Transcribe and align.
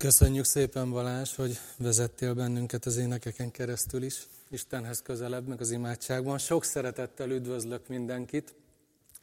Köszönjük 0.00 0.44
szépen 0.44 0.90
Balázs, 0.90 1.34
hogy 1.34 1.58
vezettél 1.76 2.34
bennünket 2.34 2.86
az 2.86 2.96
énekeken 2.96 3.50
keresztül 3.50 4.02
is, 4.02 4.26
Istenhez 4.50 5.02
közelebb, 5.02 5.46
meg 5.46 5.60
az 5.60 5.70
imádságban. 5.70 6.38
Sok 6.38 6.64
szeretettel 6.64 7.30
üdvözlök 7.30 7.88
mindenkit. 7.88 8.54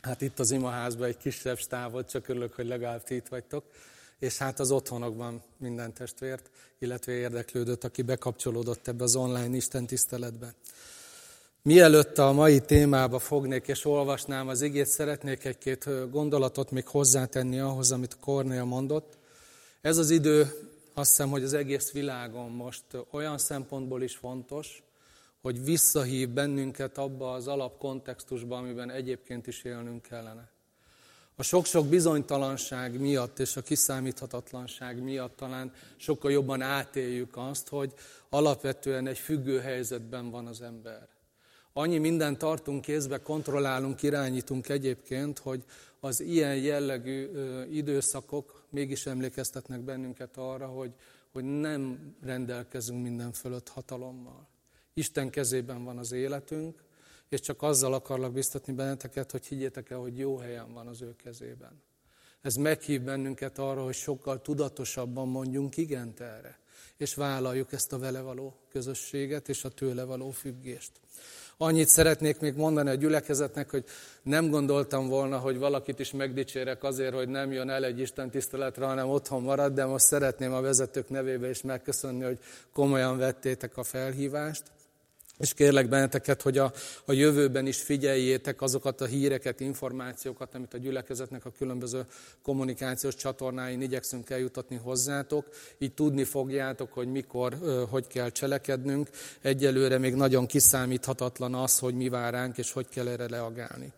Hát 0.01 0.21
itt 0.21 0.39
az 0.39 0.51
imaházban 0.51 1.07
egy 1.07 1.17
kisebb 1.17 1.57
stávot, 1.57 2.09
csak 2.09 2.27
örülök, 2.27 2.53
hogy 2.53 2.67
legalább 2.67 3.03
ti 3.03 3.15
itt 3.15 3.27
vagytok. 3.27 3.63
És 4.19 4.37
hát 4.37 4.59
az 4.59 4.71
otthonokban 4.71 5.43
minden 5.57 5.93
testvért, 5.93 6.49
illetve 6.79 7.11
érdeklődött, 7.11 7.83
aki 7.83 8.01
bekapcsolódott 8.01 8.87
ebbe 8.87 9.03
az 9.03 9.15
online 9.15 9.55
Isten 9.55 9.85
tiszteletbe. 9.85 10.53
Mielőtt 11.61 12.17
a 12.17 12.31
mai 12.31 12.59
témába 12.59 13.19
fognék 13.19 13.67
és 13.67 13.85
olvasnám 13.85 14.47
az 14.47 14.61
igét, 14.61 14.87
szeretnék 14.87 15.45
egy-két 15.45 16.09
gondolatot 16.09 16.71
még 16.71 16.87
hozzátenni 16.87 17.59
ahhoz, 17.59 17.91
amit 17.91 18.17
Kornél 18.19 18.63
mondott. 18.63 19.16
Ez 19.87 19.97
az 19.97 20.09
idő 20.09 20.41
azt 20.93 21.09
hiszem, 21.09 21.29
hogy 21.29 21.43
az 21.43 21.53
egész 21.53 21.91
világon 21.91 22.51
most 22.51 22.83
olyan 23.11 23.37
szempontból 23.37 24.01
is 24.01 24.15
fontos, 24.15 24.83
hogy 25.41 25.63
visszahív 25.63 26.29
bennünket 26.29 26.97
abba 26.97 27.31
az 27.31 27.47
alapkontextusba, 27.47 28.57
amiben 28.57 28.91
egyébként 28.91 29.47
is 29.47 29.63
élnünk 29.63 30.01
kellene. 30.01 30.49
A 31.35 31.43
sok-sok 31.43 31.87
bizonytalanság 31.87 32.99
miatt 32.99 33.39
és 33.39 33.55
a 33.55 33.61
kiszámíthatatlanság 33.61 35.03
miatt 35.03 35.35
talán 35.35 35.73
sokkal 35.97 36.31
jobban 36.31 36.61
átéljük 36.61 37.37
azt, 37.37 37.67
hogy 37.67 37.93
alapvetően 38.29 39.07
egy 39.07 39.19
függő 39.19 39.59
helyzetben 39.59 40.29
van 40.29 40.47
az 40.47 40.61
ember. 40.61 41.07
Annyi 41.77 41.97
mindent 41.97 42.37
tartunk 42.37 42.81
kézbe, 42.81 43.21
kontrollálunk, 43.21 44.03
irányítunk 44.03 44.69
egyébként, 44.69 45.39
hogy 45.39 45.63
az 45.99 46.19
ilyen 46.19 46.55
jellegű 46.55 47.29
időszakok 47.71 48.65
mégis 48.69 49.05
emlékeztetnek 49.05 49.81
bennünket 49.81 50.37
arra, 50.37 50.67
hogy, 50.67 50.93
hogy 51.31 51.43
nem 51.43 52.15
rendelkezünk 52.23 53.03
minden 53.03 53.31
fölött 53.31 53.69
hatalommal. 53.69 54.47
Isten 54.93 55.29
kezében 55.29 55.83
van 55.83 55.97
az 55.97 56.11
életünk, 56.11 56.83
és 57.29 57.39
csak 57.39 57.61
azzal 57.61 57.93
akarlak 57.93 58.33
biztatni 58.33 58.73
benneteket, 58.73 59.31
hogy 59.31 59.45
higgyétek 59.45 59.89
el, 59.89 59.99
hogy 59.99 60.17
jó 60.17 60.37
helyen 60.37 60.73
van 60.73 60.87
az 60.87 61.01
ő 61.01 61.15
kezében. 61.23 61.81
Ez 62.41 62.55
meghív 62.55 63.01
bennünket 63.01 63.57
arra, 63.57 63.83
hogy 63.83 63.95
sokkal 63.95 64.41
tudatosabban 64.41 65.27
mondjunk 65.27 65.77
igent 65.77 66.19
erre, 66.19 66.59
és 66.97 67.13
vállaljuk 67.13 67.71
ezt 67.71 67.93
a 67.93 67.99
vele 67.99 68.21
való 68.21 68.57
közösséget 68.69 69.49
és 69.49 69.63
a 69.63 69.69
tőle 69.69 70.03
való 70.03 70.31
függést. 70.31 70.91
Annyit 71.59 71.87
szeretnék 71.87 72.39
még 72.39 72.55
mondani 72.55 72.89
a 72.89 72.93
gyülekezetnek, 72.93 73.69
hogy 73.69 73.83
nem 74.23 74.49
gondoltam 74.49 75.07
volna, 75.07 75.37
hogy 75.37 75.57
valakit 75.57 75.99
is 75.99 76.11
megdicsérek 76.11 76.83
azért, 76.83 77.13
hogy 77.13 77.29
nem 77.29 77.51
jön 77.51 77.69
el 77.69 77.85
egy 77.85 77.99
Isten 77.99 78.29
tiszteletre, 78.29 78.85
hanem 78.85 79.09
otthon 79.09 79.41
marad, 79.41 79.73
de 79.73 79.85
most 79.85 80.05
szeretném 80.05 80.53
a 80.53 80.61
vezetők 80.61 81.09
nevébe 81.09 81.49
is 81.49 81.61
megköszönni, 81.61 82.23
hogy 82.23 82.39
komolyan 82.73 83.17
vettétek 83.17 83.77
a 83.77 83.83
felhívást. 83.83 84.63
És 85.39 85.53
kérlek 85.53 85.89
benneteket, 85.89 86.41
hogy 86.41 86.57
a, 86.57 86.73
a 87.05 87.11
jövőben 87.11 87.67
is 87.67 87.81
figyeljétek 87.81 88.61
azokat 88.61 89.01
a 89.01 89.05
híreket, 89.05 89.59
információkat, 89.59 90.55
amit 90.55 90.73
a 90.73 90.77
gyülekezetnek 90.77 91.45
a 91.45 91.51
különböző 91.57 92.05
kommunikációs 92.41 93.15
csatornáin 93.15 93.81
igyekszünk 93.81 94.29
eljutatni 94.29 94.75
hozzátok. 94.75 95.45
Így 95.77 95.93
tudni 95.93 96.23
fogjátok, 96.23 96.93
hogy 96.93 97.07
mikor, 97.07 97.57
hogy 97.89 98.07
kell 98.07 98.29
cselekednünk. 98.29 99.09
Egyelőre 99.41 99.97
még 99.97 100.13
nagyon 100.13 100.45
kiszámíthatatlan 100.45 101.55
az, 101.55 101.79
hogy 101.79 101.93
mi 101.93 102.09
vár 102.09 102.33
ránk, 102.33 102.57
és 102.57 102.71
hogy 102.71 102.87
kell 102.89 103.07
erre 103.07 103.27
reagálni. 103.27 103.91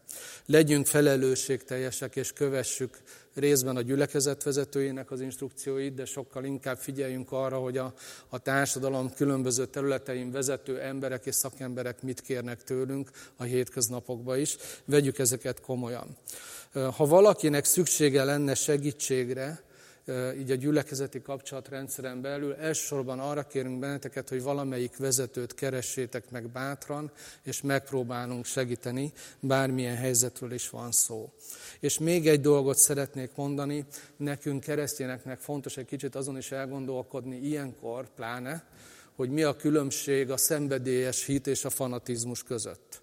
Legyünk 0.45 0.85
felelősségteljesek, 0.85 2.15
és 2.15 2.33
kövessük 2.33 2.97
részben 3.33 3.75
a 3.75 3.81
gyülekezet 3.81 4.43
vezetőjének 4.43 5.11
az 5.11 5.21
instrukcióit, 5.21 5.93
de 5.93 6.05
sokkal 6.05 6.43
inkább 6.43 6.77
figyeljünk 6.77 7.31
arra, 7.31 7.57
hogy 7.57 7.77
a, 7.77 7.93
a 8.29 8.39
társadalom 8.39 9.13
különböző 9.13 9.65
területein 9.65 10.31
vezető 10.31 10.79
emberek 10.79 11.25
és 11.25 11.35
szakemberek 11.35 12.01
mit 12.01 12.21
kérnek 12.21 12.63
tőlünk 12.63 13.09
a 13.35 13.43
hétköznapokban 13.43 14.39
is. 14.39 14.57
Vegyük 14.85 15.19
ezeket 15.19 15.61
komolyan. 15.61 16.17
Ha 16.73 17.05
valakinek 17.05 17.65
szüksége 17.65 18.23
lenne 18.23 18.55
segítségre, 18.55 19.67
így 20.37 20.51
a 20.51 20.55
gyülekezeti 20.55 21.21
kapcsolatrendszeren 21.21 22.21
belül. 22.21 22.53
Elsősorban 22.53 23.19
arra 23.19 23.47
kérünk 23.47 23.79
benneteket, 23.79 24.29
hogy 24.29 24.41
valamelyik 24.43 24.97
vezetőt 24.97 25.53
keressétek 25.53 26.31
meg 26.31 26.49
bátran, 26.49 27.11
és 27.43 27.61
megpróbálunk 27.61 28.45
segíteni, 28.45 29.13
bármilyen 29.39 29.95
helyzetről 29.95 30.51
is 30.51 30.69
van 30.69 30.91
szó. 30.91 31.31
És 31.79 31.99
még 31.99 32.27
egy 32.27 32.41
dolgot 32.41 32.77
szeretnék 32.77 33.31
mondani, 33.35 33.85
nekünk 34.17 34.63
keresztényeknek 34.63 35.39
fontos 35.39 35.77
egy 35.77 35.85
kicsit 35.85 36.15
azon 36.15 36.37
is 36.37 36.51
elgondolkodni 36.51 37.37
ilyenkor, 37.37 38.13
pláne, 38.15 38.67
hogy 39.15 39.29
mi 39.29 39.43
a 39.43 39.55
különbség 39.55 40.31
a 40.31 40.37
szenvedélyes 40.37 41.25
hit 41.25 41.47
és 41.47 41.65
a 41.65 41.69
fanatizmus 41.69 42.43
között. 42.43 43.01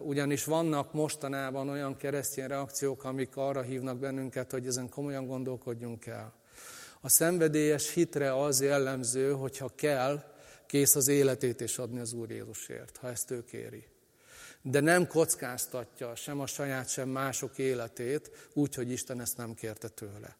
Ugyanis 0.00 0.44
vannak 0.44 0.92
mostanában 0.92 1.68
olyan 1.68 1.96
keresztény 1.96 2.46
reakciók, 2.46 3.04
amik 3.04 3.36
arra 3.36 3.62
hívnak 3.62 3.98
bennünket, 3.98 4.50
hogy 4.50 4.66
ezen 4.66 4.88
komolyan 4.88 5.26
gondolkodjunk 5.26 6.06
el. 6.06 6.34
A 7.00 7.08
szenvedélyes 7.08 7.92
hitre 7.92 8.42
az 8.42 8.60
jellemző, 8.60 9.32
hogyha 9.32 9.70
kell, 9.74 10.22
kész 10.66 10.94
az 10.94 11.08
életét 11.08 11.60
is 11.60 11.78
adni 11.78 12.00
az 12.00 12.12
Úr 12.12 12.30
Jézusért, 12.30 12.96
ha 12.96 13.08
ezt 13.08 13.30
ő 13.30 13.44
kéri. 13.44 13.86
De 14.66 14.80
nem 14.80 15.06
kockáztatja 15.06 16.14
sem 16.14 16.40
a 16.40 16.46
saját, 16.46 16.88
sem 16.88 17.08
mások 17.08 17.58
életét, 17.58 18.30
úgy, 18.52 18.74
hogy 18.74 18.90
Isten 18.90 19.20
ezt 19.20 19.36
nem 19.36 19.54
kérte 19.54 19.88
tőle. 19.88 20.36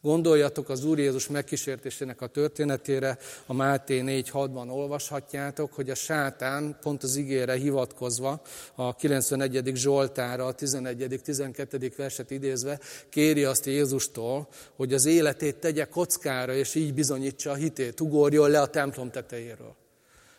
Gondoljatok 0.00 0.68
az 0.68 0.84
Úr 0.84 0.98
Jézus 0.98 1.28
megkísértésének 1.28 2.20
a 2.20 2.26
történetére, 2.26 3.18
a 3.46 3.52
Máté 3.52 4.02
4.6-ban 4.04 4.70
olvashatjátok, 4.70 5.72
hogy 5.72 5.90
a 5.90 5.94
sátán 5.94 6.78
pont 6.80 7.02
az 7.02 7.16
igére 7.16 7.54
hivatkozva, 7.54 8.42
a 8.74 8.96
91. 8.96 9.70
Zsoltára, 9.74 10.46
a 10.46 10.52
11. 10.52 11.20
12. 11.24 11.92
verset 11.96 12.30
idézve, 12.30 12.80
kéri 13.08 13.44
azt 13.44 13.66
Jézustól, 13.66 14.48
hogy 14.76 14.94
az 14.94 15.04
életét 15.04 15.56
tegye 15.56 15.84
kockára, 15.84 16.54
és 16.54 16.74
így 16.74 16.94
bizonyítsa 16.94 17.50
a 17.50 17.54
hitét, 17.54 18.00
ugorjon 18.00 18.50
le 18.50 18.60
a 18.60 18.70
templom 18.70 19.10
tetejéről. 19.10 19.74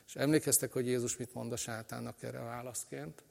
És 0.08 0.16
emlékeztek, 0.16 0.74
hogy 0.74 0.88
Jézus 0.88 1.18
mit 1.18 1.34
mond 1.34 1.52
a 1.52 1.58
sátánnak 1.58 2.24
erre 2.24 2.40
a 2.40 2.44
válaszként? 2.44 3.24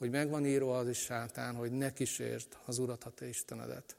Hogy 0.00 0.10
megvan 0.10 0.46
írva 0.46 0.78
az 0.78 0.88
is 0.88 0.98
sátán, 0.98 1.54
hogy 1.54 1.72
ne 1.72 1.92
kísértsd 1.92 2.48
az 2.64 2.78
Urat, 2.78 3.02
ha 3.02 3.10
te 3.10 3.28
Istenedet. 3.28 3.96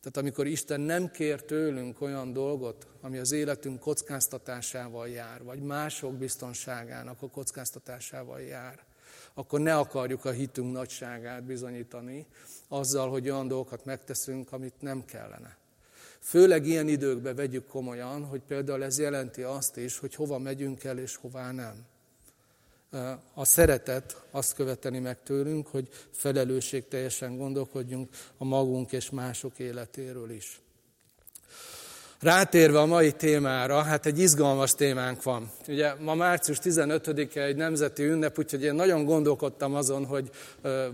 Tehát 0.00 0.16
amikor 0.16 0.46
Isten 0.46 0.80
nem 0.80 1.10
kér 1.10 1.42
tőlünk 1.42 2.00
olyan 2.00 2.32
dolgot, 2.32 2.86
ami 3.00 3.18
az 3.18 3.32
életünk 3.32 3.80
kockáztatásával 3.80 5.08
jár, 5.08 5.42
vagy 5.42 5.60
mások 5.60 6.14
biztonságának 6.14 7.22
a 7.22 7.28
kockáztatásával 7.28 8.40
jár, 8.40 8.84
akkor 9.34 9.60
ne 9.60 9.76
akarjuk 9.76 10.24
a 10.24 10.30
hitünk 10.30 10.72
nagyságát 10.72 11.44
bizonyítani 11.44 12.26
azzal, 12.68 13.10
hogy 13.10 13.30
olyan 13.30 13.48
dolgokat 13.48 13.84
megteszünk, 13.84 14.52
amit 14.52 14.80
nem 14.80 15.04
kellene. 15.04 15.56
Főleg 16.18 16.66
ilyen 16.66 16.88
időkben 16.88 17.34
vegyük 17.34 17.66
komolyan, 17.66 18.24
hogy 18.24 18.40
például 18.40 18.84
ez 18.84 18.98
jelenti 18.98 19.42
azt 19.42 19.76
is, 19.76 19.98
hogy 19.98 20.14
hova 20.14 20.38
megyünk 20.38 20.84
el 20.84 20.98
és 20.98 21.16
hová 21.16 21.52
nem 21.52 21.88
a 23.34 23.44
szeretet 23.44 24.22
azt 24.30 24.54
követeni 24.54 24.98
meg 24.98 25.22
tőlünk, 25.22 25.66
hogy 25.66 25.88
felelősségteljesen 26.10 27.36
gondolkodjunk 27.36 28.08
a 28.38 28.44
magunk 28.44 28.92
és 28.92 29.10
mások 29.10 29.58
életéről 29.58 30.30
is. 30.30 30.60
Rátérve 32.20 32.80
a 32.80 32.86
mai 32.86 33.12
témára, 33.12 33.82
hát 33.82 34.06
egy 34.06 34.18
izgalmas 34.18 34.74
témánk 34.74 35.22
van. 35.22 35.50
Ugye 35.68 35.94
ma 35.98 36.14
március 36.14 36.58
15-e 36.62 37.42
egy 37.42 37.56
nemzeti 37.56 38.04
ünnep, 38.04 38.38
úgyhogy 38.38 38.62
én 38.62 38.74
nagyon 38.74 39.04
gondolkodtam 39.04 39.74
azon, 39.74 40.06
hogy 40.06 40.30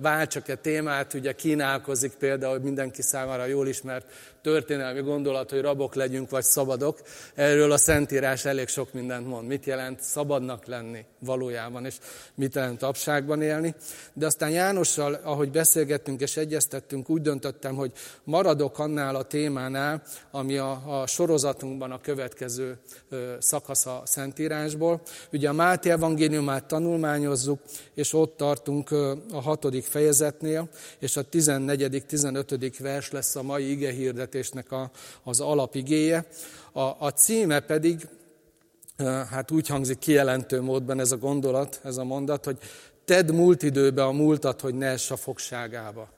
váltsak-e 0.01 0.55
témát, 0.55 1.15
ugye 1.15 1.33
kínálkozik 1.33 2.13
például 2.13 2.59
mindenki 2.59 3.03
számára 3.03 3.45
jól 3.45 3.69
ismert 3.69 4.13
történelmi 4.47 5.01
gondolat, 5.01 5.51
hogy 5.51 5.61
rabok 5.61 5.95
legyünk, 5.95 6.31
vagy 6.31 6.45
szabadok. 6.45 7.01
Erről 7.35 7.73
a 7.73 7.77
Szentírás 7.77 8.45
elég 8.45 8.69
sok 8.69 8.93
mindent 8.93 9.27
mond. 9.27 9.47
Mit 9.47 9.67
jelent 9.67 10.01
szabadnak 10.03 10.67
lenni 10.67 11.05
valójában, 11.19 11.85
és 11.85 11.95
mit 12.35 12.55
jelent 12.55 12.83
abságban 12.83 13.43
élni. 13.43 13.75
De 14.13 14.27
aztán 14.27 14.51
Jánossal, 14.51 15.21
ahogy 15.23 15.51
beszélgettünk 15.51 16.21
és 16.21 16.37
egyeztettünk, 16.37 17.11
úgy 17.11 17.23
döntöttem, 17.23 17.75
hogy 17.75 17.93
maradok 18.25 18.79
annál 18.79 19.17
a 19.17 19.23
témánál, 19.23 20.03
ami 20.31 20.57
a, 20.57 21.01
a 21.01 21.07
sorozatunkban 21.07 21.91
a 21.91 22.01
következő 22.01 22.79
szakasz 23.39 23.87
a 23.87 24.03
Szentírásból. 24.05 25.01
Ugye 25.33 25.49
a 25.49 25.53
Máté 25.53 25.91
evangéliumát 25.91 26.65
tanulmányozzuk, 26.65 27.61
és 27.95 28.13
ott 28.13 28.37
tartunk 28.37 28.91
a 29.33 29.41
hatodik 29.41 29.85
fejezetnél, 29.85 30.69
és 30.99 31.17
a 31.17 31.25
14.-15. 31.25 32.75
vers 32.79 33.11
lesz 33.11 33.37
a 33.37 33.43
mai 33.43 33.71
ige 33.71 33.91
hirdetésnek 34.37 34.73
a, 34.73 34.91
az 35.23 35.41
alapigéje. 35.41 36.27
A, 36.73 36.81
a 36.81 37.11
címe 37.11 37.61
pedig, 37.61 38.09
hát 39.31 39.51
úgy 39.51 39.67
hangzik 39.67 39.99
kijelentő 39.99 40.61
módban 40.61 41.01
ez 41.01 41.13
a 41.13 41.17
gondolat, 41.17 41.81
ez 41.85 41.97
a 41.97 42.05
mondat, 42.05 42.45
hogy 42.45 42.59
tedd 43.05 43.33
múlt 43.33 43.63
időbe 43.63 44.05
a 44.05 44.13
múltat, 44.13 44.61
hogy 44.61 44.75
ne 44.75 44.87
ess 44.87 45.11
a 45.11 45.17
fogságába. 45.17 46.09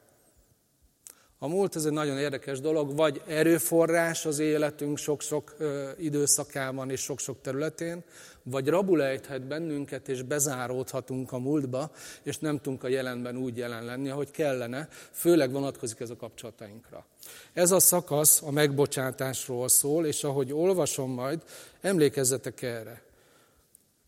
A 1.41 1.49
múlt 1.49 1.77
ez 1.77 1.85
egy 1.85 1.93
nagyon 1.93 2.19
érdekes 2.19 2.61
dolog, 2.61 2.97
vagy 2.97 3.23
erőforrás 3.27 4.27
az 4.27 4.39
életünk 4.39 4.99
sok-sok 4.99 5.57
időszakában 5.99 6.91
és 6.91 7.01
sok-sok 7.01 7.41
területén, 7.41 8.05
vagy 8.43 8.69
rabulejthet 8.69 9.47
bennünket, 9.47 10.09
és 10.09 10.23
bezáródhatunk 10.23 11.33
a 11.33 11.39
múltba, 11.39 11.91
és 12.23 12.39
nem 12.39 12.57
tudunk 12.57 12.85
a 12.85 12.89
jelenben 12.89 13.37
úgy 13.37 13.57
jelen 13.57 13.85
lenni, 13.85 14.09
ahogy 14.09 14.31
kellene, 14.31 14.89
főleg 15.11 15.53
vonatkozik 15.53 16.01
ez 16.01 16.11
a 16.11 16.17
kapcsolatainkra. 16.17 17.07
Ez 17.53 17.71
a 17.71 17.81
szakasz 17.81 18.43
a 18.43 18.51
megbocsátásról 18.51 19.69
szól, 19.69 20.07
és 20.07 20.25
ahogy 20.25 20.53
olvasom 20.53 21.11
majd, 21.11 21.43
emlékezzetek 21.81 22.63
erre. 22.63 23.03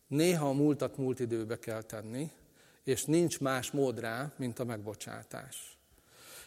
Néha 0.07 0.49
a 0.49 0.53
múltat 0.53 0.97
múlt 0.97 1.21
időbe 1.21 1.59
kell 1.59 1.83
tenni, 1.83 2.31
és 2.85 3.05
nincs 3.05 3.41
más 3.41 3.71
mód 3.71 4.01
rá, 4.01 4.33
mint 4.37 4.59
a 4.59 4.65
megbocsátás. 4.65 5.80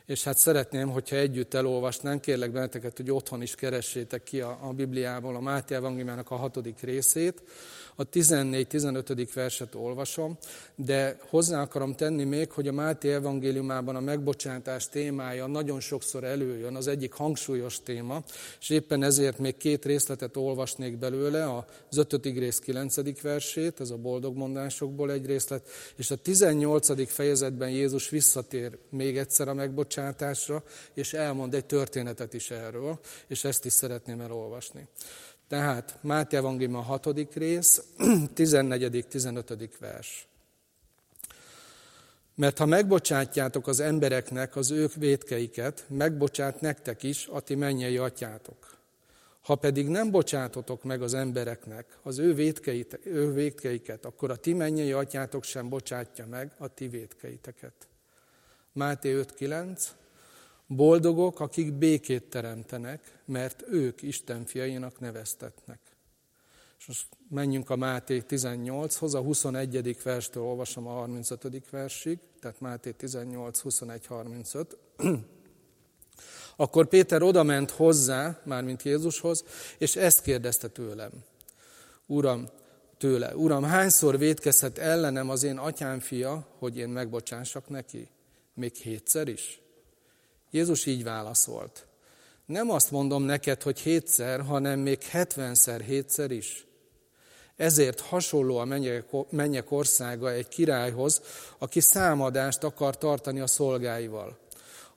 És 0.06 0.24
hát 0.24 0.38
szeretném, 0.38 0.90
hogyha 0.90 1.16
együtt 1.16 1.54
elolvasnánk, 1.54 2.22
kérlek 2.22 2.52
benneteket, 2.52 2.98
hogy 2.98 3.12
otthon 3.12 3.42
is 3.42 3.56
keressétek 3.56 4.24
ki 4.24 4.42
a, 4.42 4.58
a 4.62 4.72
Bibliából 4.72 5.36
a 5.36 5.40
Máté 5.40 5.76
Evangéliumának 5.76 6.32
a 6.32 6.36
hatodik 6.36 6.80
részét, 6.80 7.42
a 7.96 8.10
14-15. 8.10 9.28
verset 9.34 9.76
olvasom, 9.76 10.38
de 10.76 11.18
hozzá 11.30 11.62
akarom 11.62 11.96
tenni 11.96 12.24
még, 12.24 12.52
hogy 12.52 12.68
a 12.68 12.72
Máté 12.72 13.14
evangéliumában 13.14 13.96
a 13.96 14.00
megbocsátás 14.00 14.90
témája 14.90 15.48
nagyon 15.48 15.80
sokszor 15.80 16.24
előjön, 16.24 16.76
az 16.76 16.88
egyik 16.88 17.14
hangsúlyos 17.14 17.84
téma, 17.84 18.24
és 18.60 18.70
éppen 18.70 19.04
ezért 19.04 19.38
még 19.38 19.58
két 19.58 19.86
részletet 19.86 20.38
olvasnék 20.38 20.98
belőle, 20.98 21.58
az 21.90 21.98
5. 21.98 22.26
rész 22.26 22.60
9. 22.60 23.22
versét, 23.22 23.80
ez 23.80 23.90
a 23.90 23.98
boldog 23.98 24.36
mondásokból 24.36 25.12
egy 25.12 25.26
részlet, 25.26 25.70
és 25.96 26.12
a 26.12 26.16
18. 26.16 27.12
fejezetben 27.12 27.70
Jézus 27.70 28.10
visszatér 28.10 28.78
még 28.90 29.18
egyszer 29.18 29.48
a 29.48 29.54
megbocsátásra, 29.54 30.64
és 30.94 31.14
elmond 31.14 31.54
egy 31.54 31.66
történetet 31.66 32.34
is 32.34 32.52
erről, 32.52 33.00
és 33.28 33.44
ezt 33.44 33.66
is 33.66 33.74
szeretném 33.74 34.22
elolvasni. 34.22 34.88
Tehát 35.48 35.98
Máté 36.02 36.38
Evangélium 36.38 36.76
a 36.76 36.82
hatodik 36.82 37.34
rész, 37.34 37.84
14.-15. 38.36 39.70
vers. 39.80 40.28
Mert 42.36 42.58
ha 42.58 42.66
megbocsátjátok 42.66 43.68
az 43.68 43.80
embereknek 43.80 44.56
az 44.56 44.72
ők 44.72 44.94
vétkeiket, 44.94 45.86
megbocsát 45.88 46.62
nektek 46.62 47.04
is 47.04 47.28
a 47.28 47.40
ti 47.40 47.56
mennyei 47.56 47.98
atyátok. 47.98 48.78
Ha 49.42 49.56
pedig 49.56 49.88
nem 49.88 50.12
bocsátotok 50.12 50.84
meg 50.84 51.02
az 51.02 51.14
embereknek 51.14 51.98
az 52.02 52.20
ő, 52.20 52.34
vétkeit, 52.34 53.00
ő 53.04 53.34
vétkeiket, 53.34 54.06
akkor 54.06 54.32
a 54.32 54.36
ti 54.36 54.54
mennyei 54.54 54.92
atyátok 54.92 55.44
sem 55.44 55.70
bocsátja 55.70 56.26
meg 56.26 56.52
a 56.58 56.68
ti 56.68 56.88
vétkeiteket. 56.88 57.88
Máté 58.72 59.14
5.9 59.14 59.88
Boldogok, 60.76 61.40
akik 61.40 61.74
békét 61.74 62.24
teremtenek, 62.24 63.22
mert 63.26 63.64
ők 63.68 64.02
Isten 64.02 64.46
fiainak 64.46 65.00
neveztetnek. 65.00 65.80
És 66.80 66.86
most 66.86 67.08
menjünk 67.30 67.70
a 67.70 67.76
Máté 67.76 68.24
18-hoz, 68.30 69.14
a 69.14 69.22
21. 69.22 70.02
verstől 70.04 70.44
olvasom 70.44 70.88
a 70.88 70.92
35. 70.92 71.70
versig, 71.70 72.20
tehát 72.40 72.60
Máté 72.60 72.92
18, 72.92 73.60
21, 73.60 74.06
35. 74.06 74.78
Akkor 76.56 76.88
Péter 76.88 77.22
odament 77.22 77.72
hozzá, 77.72 78.42
mármint 78.46 78.84
Jézushoz, 78.84 79.44
és 79.78 79.96
ezt 79.96 80.22
kérdezte 80.22 80.68
tőlem. 80.68 81.12
Uram, 82.06 82.50
tőle, 82.98 83.36
Uram, 83.36 83.64
hányszor 83.64 84.18
védkezhet 84.18 84.78
ellenem 84.78 85.30
az 85.30 85.44
én 85.44 85.58
atyám 85.58 86.00
fia, 86.00 86.48
hogy 86.58 86.78
én 86.78 86.90
megbocsássak 86.90 87.70
neki? 87.70 88.08
Még 88.54 88.76
hétszer 88.76 89.28
is? 89.28 89.63
Jézus 90.54 90.86
így 90.86 91.04
válaszolt. 91.04 91.86
Nem 92.46 92.70
azt 92.70 92.92
mondom 92.92 93.24
neked, 93.24 93.62
hogy 93.62 93.80
hétszer, 93.80 94.42
hanem 94.42 94.80
még 94.80 95.04
hetvenszer 95.04 95.82
hétszer 95.82 96.32
is. 96.32 96.68
Ezért 97.56 98.00
hasonló 98.00 98.58
a 98.58 98.66
mennyek 99.30 99.72
országa 99.72 100.32
egy 100.32 100.48
királyhoz, 100.48 101.22
aki 101.58 101.80
számadást 101.80 102.64
akar 102.64 102.98
tartani 102.98 103.40
a 103.40 103.48
szolgáival. 103.48 104.38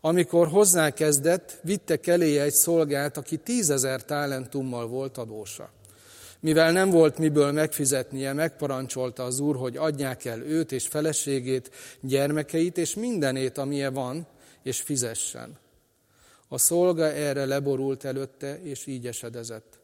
Amikor 0.01 0.49
hozzákezdett, 0.49 1.59
vittek 1.63 2.07
eléje 2.07 2.43
egy 2.43 2.55
szolgát, 2.55 3.17
aki 3.17 3.37
tízezer 3.37 4.05
talentummal 4.05 4.87
volt 4.87 5.19
adósa. 5.19 5.71
Mivel 6.41 6.73
nem 6.73 6.91
volt 6.91 7.19
miből 7.19 7.53
megfizetnie, 7.53 8.33
megparancsolta 8.33 9.25
az 9.25 9.41
úr, 9.41 9.57
hogy 9.57 9.77
adják 9.77 10.25
el 10.25 10.41
őt 10.41 10.73
és 10.73 10.87
feleségét, 10.87 11.71
gyermekeit 12.01 12.79
és 12.79 12.95
mindenét, 12.95 13.59
amilyen 13.59 13.93
van, 13.93 14.27
és 14.67 14.81
fizessen. 14.81 15.59
A 16.49 16.59
szolga 16.59 17.05
erre 17.05 17.45
leborult 17.45 18.05
előtte, 18.05 18.63
és 18.63 18.87
így 18.87 19.07
esedezett. 19.07 19.79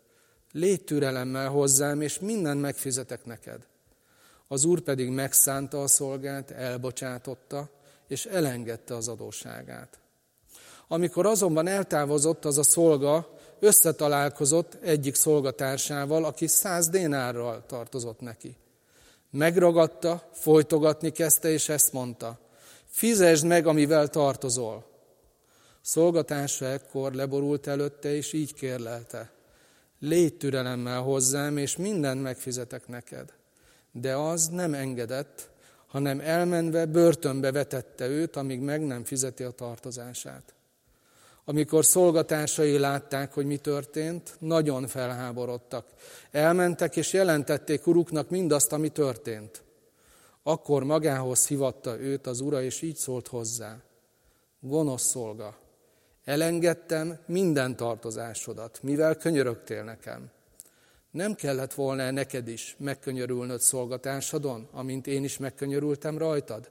Légy 0.52 0.84
türelemmel 0.84 1.49
hozzám, 1.49 2.00
és 2.00 2.19
mindent 2.19 2.61
megfizetek 2.61 3.25
neked. 3.25 3.67
Az 4.49 4.64
úr 4.64 4.81
pedig 4.81 5.08
megszánta 5.08 5.82
a 5.82 5.87
szolgát, 5.87 6.50
elbocsátotta, 6.50 7.70
és 8.08 8.26
elengedte 8.26 8.94
az 8.94 9.08
adóságát. 9.08 9.99
Amikor 10.88 11.26
azonban 11.26 11.67
eltávozott 11.67 12.44
az 12.44 12.58
a 12.58 12.62
szolga, 12.62 13.38
összetalálkozott 13.61 14.75
egyik 14.75 15.14
szolgatársával, 15.14 16.25
aki 16.25 16.46
száz 16.46 16.88
dénárral 16.88 17.67
tartozott 17.67 18.20
neki. 18.20 18.56
Megragadta, 19.31 20.29
folytogatni 20.32 21.11
kezdte, 21.11 21.50
és 21.50 21.69
ezt 21.69 21.93
mondta. 21.93 22.42
Fizesd 22.93 23.47
meg, 23.47 23.67
amivel 23.67 24.09
tartozol. 24.09 24.85
Szolgatársa 25.81 26.67
ekkor 26.67 27.12
leborult 27.12 27.67
előtte, 27.67 28.15
és 28.15 28.33
így 28.33 28.55
kérlelte. 28.55 29.31
Légy 29.99 30.37
türelemmel 30.37 31.00
hozzám, 31.00 31.56
és 31.56 31.77
mindent 31.77 32.23
megfizetek 32.23 32.89
neked. 32.89 33.33
De 33.93 34.17
az 34.17 34.47
nem 34.47 34.75
engedett, 34.75 35.50
hanem 35.87 36.21
elmenve 36.21 36.87
börtönbe 36.87 37.53
vetette 37.53 38.09
őt, 38.09 38.37
amíg 38.37 38.61
meg 38.61 38.87
nem 38.87 39.05
fizeti 39.05 39.43
a 39.43 39.50
tartozását. 39.50 40.55
Amikor 41.44 41.85
szolgatársai 41.85 42.79
látták, 42.79 43.33
hogy 43.33 43.47
mi 43.47 43.56
történt, 43.56 44.37
nagyon 44.39 44.87
felháborodtak. 44.87 45.87
Elmentek 46.31 46.97
és 46.97 47.12
jelentették 47.12 47.87
uruknak 47.87 48.31
mindazt, 48.31 48.73
ami 48.73 48.89
történt. 48.89 49.62
Akkor 50.43 50.85
magához 50.85 51.47
hivatta 51.47 52.00
őt 52.00 52.27
az 52.27 52.41
ura, 52.41 52.62
és 52.62 52.83
így 52.83 52.97
szólt 52.97 53.29
hozzá. 53.29 53.83
Gonosz 54.61 55.06
szolga, 55.06 55.59
elengedtem 56.25 57.19
minden 57.27 57.77
tartozásodat, 57.77 58.83
mivel 58.83 59.17
könyörögtél 59.17 59.85
nekem. 59.85 60.31
Nem 61.11 61.34
kellett 61.34 61.75
volna 61.75 62.11
neked 62.11 62.49
is 62.49 62.77
megkönyörülnöd 62.79 63.61
szolgatársadon, 63.61 64.69
amint 64.72 65.06
én 65.06 65.25
is 65.25 65.39
megkönyörültem 65.39 66.19
rajtad? 66.19 66.70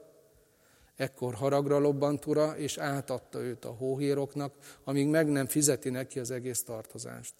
Ekkor 0.96 1.34
haragra 1.34 1.78
lobbant 1.78 2.26
ura, 2.26 2.56
és 2.56 2.78
átadta 2.78 3.40
őt 3.40 3.64
a 3.64 3.70
hóhíroknak, 3.70 4.54
amíg 4.84 5.06
meg 5.06 5.28
nem 5.28 5.46
fizeti 5.46 5.90
neki 5.90 6.18
az 6.18 6.30
egész 6.30 6.62
tartozást. 6.62 7.34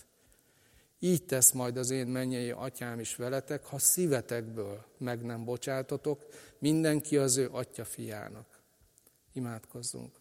Így 1.05 1.25
tesz 1.25 1.53
majd 1.53 1.77
az 1.77 1.91
én 1.91 2.07
mennyei 2.07 2.51
atyám 2.51 3.01
is 3.01 3.17
veletek, 3.17 3.65
ha 3.65 3.79
szívetekből 3.79 4.85
meg 4.99 5.23
nem 5.23 5.45
bocsátotok 5.45 6.27
mindenki 6.59 7.17
az 7.17 7.37
ő 7.37 7.49
atya 7.53 7.85
fiának. 7.85 8.47
Imádkozzunk. 9.33 10.15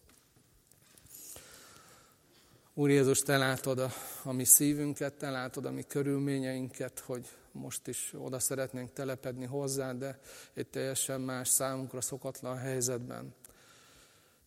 Úr 2.74 2.90
Jézus, 2.90 3.18
Te 3.18 3.36
látod 3.36 3.78
a, 3.78 3.90
a 4.22 4.32
mi 4.32 4.44
szívünket, 4.44 5.14
Te 5.14 5.30
látod 5.30 5.64
a 5.64 5.70
mi 5.70 5.82
körülményeinket, 5.82 6.98
hogy 6.98 7.28
most 7.52 7.86
is 7.86 8.12
oda 8.16 8.38
szeretnénk 8.38 8.92
telepedni 8.92 9.44
hozzá, 9.44 9.92
de 9.92 10.20
egy 10.54 10.66
teljesen 10.66 11.20
más 11.20 11.48
számunkra 11.48 12.00
szokatlan 12.00 12.56
helyzetben. 12.56 13.34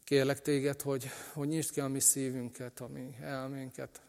Kérlek 0.04 0.42
Téged, 0.42 0.82
hogy, 0.82 1.10
hogy 1.34 1.48
nyisd 1.48 1.72
ki 1.72 1.80
a 1.80 1.88
mi 1.88 2.00
szívünket, 2.00 2.80
a 2.80 2.88
mi 2.88 3.16
elménket 3.22 4.02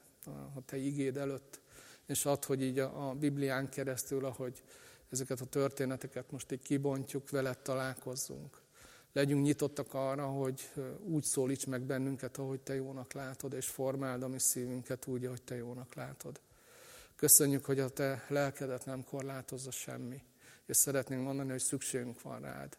a 0.55 0.65
Te 0.65 0.77
igéd 0.77 1.17
előtt, 1.17 1.61
és 2.07 2.25
add, 2.25 2.47
hogy 2.47 2.63
így 2.63 2.79
a, 2.79 3.09
a 3.09 3.15
Biblián 3.15 3.69
keresztül, 3.69 4.25
ahogy 4.25 4.63
ezeket 5.11 5.41
a 5.41 5.45
történeteket 5.45 6.31
most 6.31 6.53
így 6.53 6.63
kibontjuk, 6.63 7.31
veled 7.31 7.59
találkozzunk. 7.59 8.61
Legyünk 9.13 9.45
nyitottak 9.45 9.95
arra, 9.95 10.27
hogy 10.27 10.73
úgy 11.05 11.25
szólíts 11.25 11.67
meg 11.67 11.83
bennünket, 11.83 12.37
ahogy 12.37 12.61
Te 12.61 12.75
jónak 12.75 13.13
látod, 13.13 13.53
és 13.53 13.67
formáld 13.67 14.23
a 14.23 14.29
mi 14.29 14.39
szívünket 14.39 15.07
úgy, 15.07 15.25
ahogy 15.25 15.43
Te 15.43 15.55
jónak 15.55 15.95
látod. 15.95 16.41
Köszönjük, 17.17 17.65
hogy 17.65 17.81
a 17.81 17.89
Te 17.89 18.25
lelkedet 18.29 18.85
nem 18.85 19.05
korlátozza 19.05 19.71
semmi, 19.71 20.23
és 20.67 20.77
szeretnénk 20.77 21.23
mondani, 21.23 21.51
hogy 21.51 21.61
szükségünk 21.61 22.23
van 22.23 22.41
rád. 22.41 22.79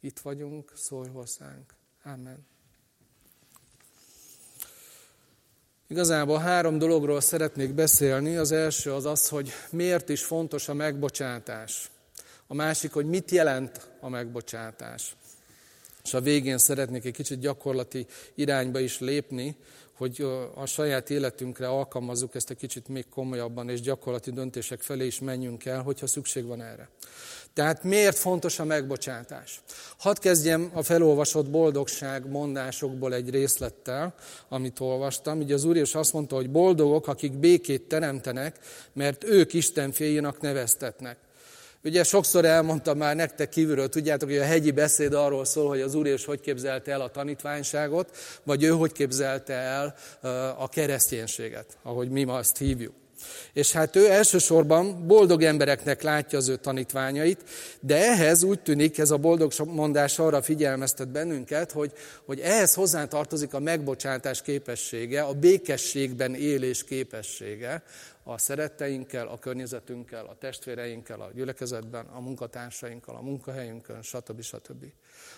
Itt 0.00 0.18
vagyunk, 0.18 0.72
szólj 0.74 1.08
hozzánk. 1.08 1.74
Amen. 2.02 2.57
Igazából 5.90 6.38
három 6.38 6.78
dologról 6.78 7.20
szeretnék 7.20 7.74
beszélni. 7.74 8.36
Az 8.36 8.52
első 8.52 8.92
az 8.92 9.04
az, 9.04 9.28
hogy 9.28 9.52
miért 9.70 10.08
is 10.08 10.24
fontos 10.24 10.68
a 10.68 10.74
megbocsátás. 10.74 11.90
A 12.46 12.54
másik, 12.54 12.92
hogy 12.92 13.06
mit 13.06 13.30
jelent 13.30 13.90
a 14.00 14.08
megbocsátás. 14.08 15.16
és 16.04 16.14
a 16.14 16.20
végén 16.20 16.58
szeretnék 16.58 17.04
egy 17.04 17.12
kicsit 17.12 17.38
gyakorlati 17.38 18.06
irányba 18.34 18.78
is 18.78 18.98
lépni, 19.00 19.56
hogy 19.92 20.26
a 20.54 20.66
saját 20.66 21.10
életünkre 21.10 21.68
alkalmazzuk 21.68 22.34
ezt 22.34 22.50
egy 22.50 22.56
kicsit 22.56 22.88
még 22.88 23.08
komolyabban, 23.08 23.68
és 23.68 23.80
gyakorlati 23.80 24.30
döntések 24.30 24.80
felé 24.80 25.06
is 25.06 25.20
menjünk 25.20 25.64
el, 25.64 25.82
hogyha 25.82 26.06
szükség 26.06 26.44
van 26.44 26.62
erre. 26.62 26.88
Tehát 27.58 27.82
miért 27.82 28.16
fontos 28.16 28.58
a 28.58 28.64
megbocsátás? 28.64 29.60
Hadd 29.98 30.20
kezdjem 30.20 30.70
a 30.74 30.82
felolvasott 30.82 31.50
boldogság 31.50 32.30
mondásokból 32.30 33.14
egy 33.14 33.30
részlettel, 33.30 34.14
amit 34.48 34.80
olvastam. 34.80 35.38
Ugye 35.38 35.54
az 35.54 35.64
Úr 35.64 35.76
is 35.76 35.94
azt 35.94 36.12
mondta, 36.12 36.34
hogy 36.34 36.50
boldogok, 36.50 37.08
akik 37.08 37.32
békét 37.32 37.82
teremtenek, 37.82 38.58
mert 38.92 39.24
ők 39.24 39.52
Isten 39.52 39.92
fiainak 39.92 40.40
neveztetnek. 40.40 41.16
Ugye 41.84 42.04
sokszor 42.04 42.44
elmondtam 42.44 42.98
már 42.98 43.16
nektek 43.16 43.48
kívülről, 43.48 43.88
tudjátok, 43.88 44.28
hogy 44.28 44.38
a 44.38 44.44
hegyi 44.44 44.70
beszéd 44.70 45.12
arról 45.12 45.44
szól, 45.44 45.68
hogy 45.68 45.80
az 45.80 45.94
Úr 45.94 46.06
és 46.06 46.24
hogy 46.24 46.40
képzelte 46.40 46.92
el 46.92 47.00
a 47.00 47.10
tanítványságot, 47.10 48.16
vagy 48.42 48.62
ő 48.62 48.68
hogy 48.70 48.92
képzelte 48.92 49.54
el 49.54 49.94
a 50.58 50.68
kereszténységet, 50.68 51.76
ahogy 51.82 52.08
mi 52.10 52.24
ma 52.24 52.34
azt 52.34 52.58
hívjuk. 52.58 52.94
És 53.52 53.72
hát 53.72 53.96
ő 53.96 54.10
elsősorban 54.10 55.06
boldog 55.06 55.42
embereknek 55.42 56.02
látja 56.02 56.38
az 56.38 56.48
ő 56.48 56.56
tanítványait, 56.56 57.44
de 57.80 57.96
ehhez 57.96 58.42
úgy 58.42 58.60
tűnik, 58.60 58.98
ez 58.98 59.10
a 59.10 59.16
boldog 59.16 59.52
mondás 59.66 60.18
arra 60.18 60.42
figyelmeztet 60.42 61.08
bennünket, 61.08 61.72
hogy, 61.72 61.92
hogy 62.24 62.40
ehhez 62.40 62.74
hozzá 62.74 63.04
tartozik 63.04 63.54
a 63.54 63.60
megbocsátás 63.60 64.42
képessége, 64.42 65.22
a 65.22 65.32
békességben 65.32 66.34
élés 66.34 66.84
képessége, 66.84 67.82
a 68.30 68.38
szeretteinkkel, 68.38 69.26
a 69.26 69.38
környezetünkkel, 69.38 70.26
a 70.26 70.36
testvéreinkkel, 70.38 71.20
a 71.20 71.30
gyülekezetben, 71.34 72.06
a 72.06 72.20
munkatársainkkal, 72.20 73.16
a 73.16 73.20
munkahelyünkön, 73.20 74.02
stb. 74.02 74.42
stb. 74.42 74.84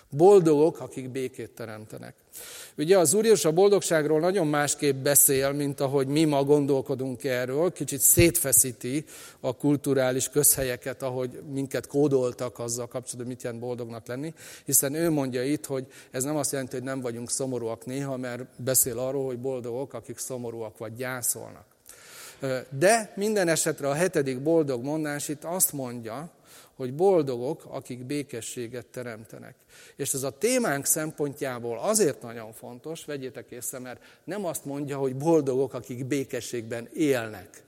Boldogok, 0.09 0.79
akik 0.79 1.09
békét 1.09 1.51
teremtenek. 1.51 2.15
Ugye 2.77 2.97
az 2.97 3.13
Úr 3.13 3.23
Jézus 3.23 3.45
a 3.45 3.51
boldogságról 3.51 4.19
nagyon 4.19 4.47
másképp 4.47 4.95
beszél, 4.95 5.51
mint 5.51 5.79
ahogy 5.79 6.07
mi 6.07 6.23
ma 6.23 6.43
gondolkodunk 6.43 7.23
erről, 7.23 7.71
kicsit 7.71 7.99
szétfeszíti 7.99 9.05
a 9.39 9.55
kulturális 9.55 10.29
közhelyeket, 10.29 11.01
ahogy 11.01 11.41
minket 11.51 11.87
kódoltak 11.87 12.59
azzal 12.59 12.87
kapcsolatban, 12.87 13.27
mit 13.27 13.43
jelent 13.43 13.61
boldognak 13.61 14.07
lenni, 14.07 14.33
hiszen 14.65 14.93
ő 14.93 15.09
mondja 15.09 15.43
itt, 15.43 15.65
hogy 15.65 15.85
ez 16.11 16.23
nem 16.23 16.35
azt 16.35 16.51
jelenti, 16.51 16.75
hogy 16.75 16.85
nem 16.85 17.01
vagyunk 17.01 17.29
szomorúak 17.29 17.85
néha, 17.85 18.17
mert 18.17 18.61
beszél 18.63 18.99
arról, 18.99 19.25
hogy 19.25 19.39
boldogok, 19.39 19.93
akik 19.93 20.17
szomorúak 20.17 20.77
vagy 20.77 20.93
gyászolnak. 20.93 21.71
De 22.69 23.13
minden 23.15 23.47
esetre 23.47 23.89
a 23.89 23.93
hetedik 23.93 24.41
boldog 24.41 24.83
mondás 24.83 25.27
itt 25.27 25.43
azt 25.43 25.73
mondja, 25.73 26.31
hogy 26.75 26.93
boldogok, 26.93 27.65
akik 27.65 28.05
békességet 28.05 28.85
teremtenek. 28.85 29.55
És 29.95 30.13
ez 30.13 30.23
a 30.23 30.37
témánk 30.37 30.85
szempontjából 30.85 31.79
azért 31.79 32.21
nagyon 32.21 32.53
fontos, 32.53 33.05
vegyétek 33.05 33.51
észre, 33.51 33.79
mert 33.79 34.03
nem 34.23 34.45
azt 34.45 34.65
mondja, 34.65 34.97
hogy 34.97 35.15
boldogok, 35.15 35.73
akik 35.73 36.05
békességben 36.05 36.89
élnek, 36.93 37.63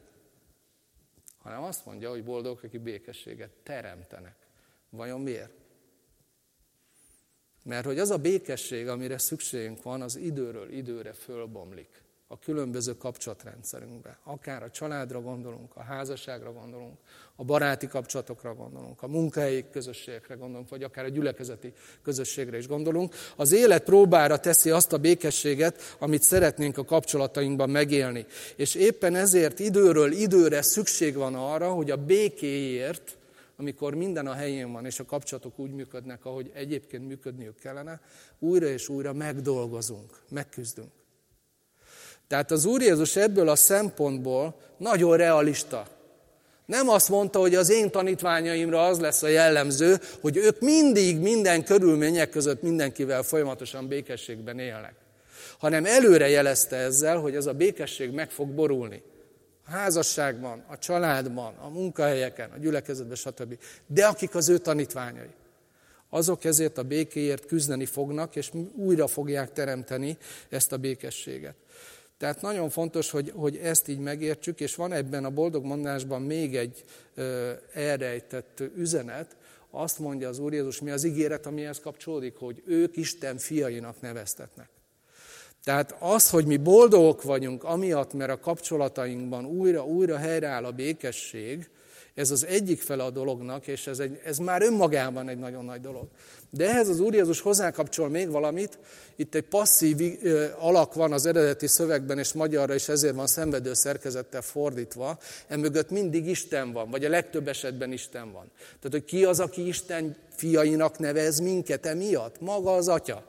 hanem 1.38 1.64
azt 1.64 1.86
mondja, 1.86 2.10
hogy 2.10 2.24
boldogok, 2.24 2.64
akik 2.64 2.82
békességet 2.82 3.52
teremtenek. 3.64 4.36
Vajon 4.90 5.22
miért? 5.22 5.52
Mert 7.64 7.86
hogy 7.86 8.00
az 8.00 8.10
a 8.10 8.18
békesség, 8.18 8.88
amire 8.88 9.18
szükségünk 9.18 9.84
van, 9.84 10.02
az 10.02 10.16
időről 10.16 10.72
időre 10.72 11.14
fölbomlik 11.14 12.02
a 12.28 12.40
különböző 12.40 12.98
kapcsolatrendszerünkbe. 12.98 14.20
Akár 14.24 14.64
a 14.64 14.70
családra 14.70 15.22
gondolunk, 15.22 15.76
a 15.76 15.84
házasságra 15.84 16.54
gondolunk, 16.54 16.98
a 17.36 17.44
baráti 17.44 17.88
kapcsolatokra 17.88 18.54
gondolunk, 18.54 19.02
a 19.02 19.08
munkahelyi 19.08 19.66
közösségekre 19.72 20.36
gondolunk, 20.36 20.70
vagy 20.70 20.84
akár 20.84 21.06
a 21.06 21.10
gyülekezeti 21.10 21.74
közösségre 22.04 22.58
is 22.58 22.68
gondolunk. 22.68 23.16
Az 23.36 23.52
élet 23.52 23.84
próbára 23.84 24.40
teszi 24.40 24.70
azt 24.70 24.94
a 24.94 24.98
békességet, 24.98 25.96
amit 26.00 26.24
szeretnénk 26.24 26.78
a 26.78 26.86
kapcsolatainkban 26.86 27.70
megélni. 27.70 28.26
És 28.56 28.76
éppen 28.76 29.16
ezért 29.16 29.60
időről 29.60 30.12
időre 30.12 30.62
szükség 30.62 31.16
van 31.16 31.36
arra, 31.36 31.72
hogy 31.72 31.92
a 31.92 32.06
békéért, 32.06 33.18
amikor 33.58 33.94
minden 33.94 34.28
a 34.28 34.34
helyén 34.34 34.72
van, 34.72 34.86
és 34.86 35.00
a 35.00 35.06
kapcsolatok 35.06 35.60
úgy 35.60 35.72
működnek, 35.72 36.26
ahogy 36.26 36.52
egyébként 36.54 37.08
működniük 37.08 37.60
kellene, 37.60 38.02
újra 38.40 38.68
és 38.68 38.90
újra 38.90 39.14
megdolgozunk, 39.14 40.22
megküzdünk. 40.30 40.92
Tehát 42.34 42.52
az 42.52 42.66
Úr 42.66 42.82
Jézus 42.82 43.16
ebből 43.16 43.50
a 43.50 43.56
szempontból 43.56 44.56
nagyon 44.78 45.18
realista. 45.18 45.88
Nem 46.66 46.90
azt 46.90 47.10
mondta, 47.10 47.40
hogy 47.40 47.56
az 47.56 47.70
én 47.70 47.92
tanítványaimra 47.92 48.86
az 48.86 49.00
lesz 49.00 49.24
a 49.24 49.28
jellemző, 49.28 50.00
hogy 50.22 50.38
ők 50.38 50.60
mindig 50.60 51.20
minden 51.20 51.64
körülmények 51.64 52.30
között 52.30 52.62
mindenkivel 52.62 53.24
folyamatosan 53.24 53.88
békességben 53.88 54.60
élnek. 54.60 54.94
Hanem 55.60 55.86
előre 55.86 56.30
jelezte 56.30 56.76
ezzel, 56.76 57.18
hogy 57.18 57.36
ez 57.36 57.46
a 57.46 57.54
békesség 57.54 58.12
meg 58.12 58.32
fog 58.32 58.50
borulni. 58.50 59.02
A 59.68 59.72
házasságban, 59.72 60.64
a 60.68 60.78
családban, 60.78 61.54
a 61.62 61.70
munkahelyeken, 61.70 62.50
a 62.52 62.58
gyülekezetben, 62.58 63.16
stb. 63.16 63.58
De 63.88 64.06
akik 64.06 64.36
az 64.36 64.50
ő 64.50 64.58
tanítványai, 64.58 65.34
azok 66.10 66.44
ezért 66.44 66.78
a 66.78 66.84
békéért 66.84 67.46
küzdeni 67.46 67.86
fognak, 67.86 68.36
és 68.36 68.52
újra 68.76 69.08
fogják 69.08 69.52
teremteni 69.52 70.18
ezt 70.50 70.72
a 70.72 70.78
békességet. 70.78 71.56
Tehát 72.18 72.42
nagyon 72.42 72.70
fontos, 72.70 73.10
hogy, 73.10 73.32
hogy 73.36 73.58
ezt 73.58 73.88
így 73.88 74.00
megértsük, 74.00 74.60
és 74.60 74.76
van 74.76 74.92
ebben 74.92 75.26
a 75.26 75.30
boldog 75.30 75.66
mondásban 75.66 76.22
még 76.22 76.56
egy 76.56 76.84
ö, 77.16 77.52
elrejtett 77.74 78.64
üzenet, 78.76 79.36
azt 79.76 80.00
mondja 80.00 80.28
az 80.28 80.40
Úr 80.40 80.54
Jézus, 80.54 80.82
mi 80.82 80.92
az 80.92 81.04
ígéret, 81.04 81.46
amihez 81.46 81.80
kapcsolódik, 81.80 82.36
hogy 82.38 82.64
ők 82.66 82.98
Isten 82.98 83.38
fiainak 83.38 84.02
neveztetnek. 84.02 84.70
Tehát 85.64 85.96
az, 86.00 86.30
hogy 86.30 86.46
mi 86.46 86.58
boldogok 86.58 87.24
vagyunk, 87.24 87.64
amiatt, 87.64 88.14
mert 88.14 88.32
a 88.32 88.40
kapcsolatainkban 88.40 89.46
újra-újra 89.46 90.18
helyreáll 90.18 90.66
a 90.66 90.72
békesség, 90.72 91.70
ez 92.16 92.32
az 92.32 92.46
egyik 92.46 92.82
fele 92.82 93.04
a 93.04 93.10
dolognak, 93.10 93.68
és 93.68 93.88
ez, 93.88 94.00
egy, 94.00 94.20
ez 94.24 94.38
már 94.38 94.62
önmagában 94.62 95.30
egy 95.30 95.38
nagyon 95.38 95.66
nagy 95.66 95.82
dolog. 95.82 96.08
De 96.50 96.70
ehhez 96.70 96.90
az 96.90 97.00
Úr 97.00 97.14
Jézus 97.14 97.42
hozzákapcsol 97.42 98.10
még 98.10 98.30
valamit, 98.30 98.80
itt 99.16 99.36
egy 99.36 99.44
passzív 99.44 100.20
alak 100.58 100.94
van 100.94 101.14
az 101.14 101.26
eredeti 101.26 101.68
szövegben, 101.68 102.20
és 102.20 102.34
magyarra 102.34 102.74
is 102.74 102.90
ezért 102.90 103.16
van 103.16 103.28
szenvedő 103.28 103.74
szerkezettel 103.74 104.42
fordítva, 104.42 105.18
emögött 105.48 105.90
mindig 105.90 106.28
Isten 106.28 106.72
van, 106.72 106.90
vagy 106.90 107.06
a 107.06 107.10
legtöbb 107.10 107.48
esetben 107.48 107.92
Isten 107.92 108.32
van. 108.32 108.52
Tehát, 108.58 108.92
hogy 108.92 109.06
ki 109.06 109.26
az, 109.26 109.40
aki 109.40 109.68
Isten 109.68 110.16
fiainak 110.36 111.00
nevez 111.00 111.40
minket 111.40 111.86
emiatt? 111.86 112.42
Maga 112.42 112.76
az 112.76 112.88
Atya. 112.88 113.24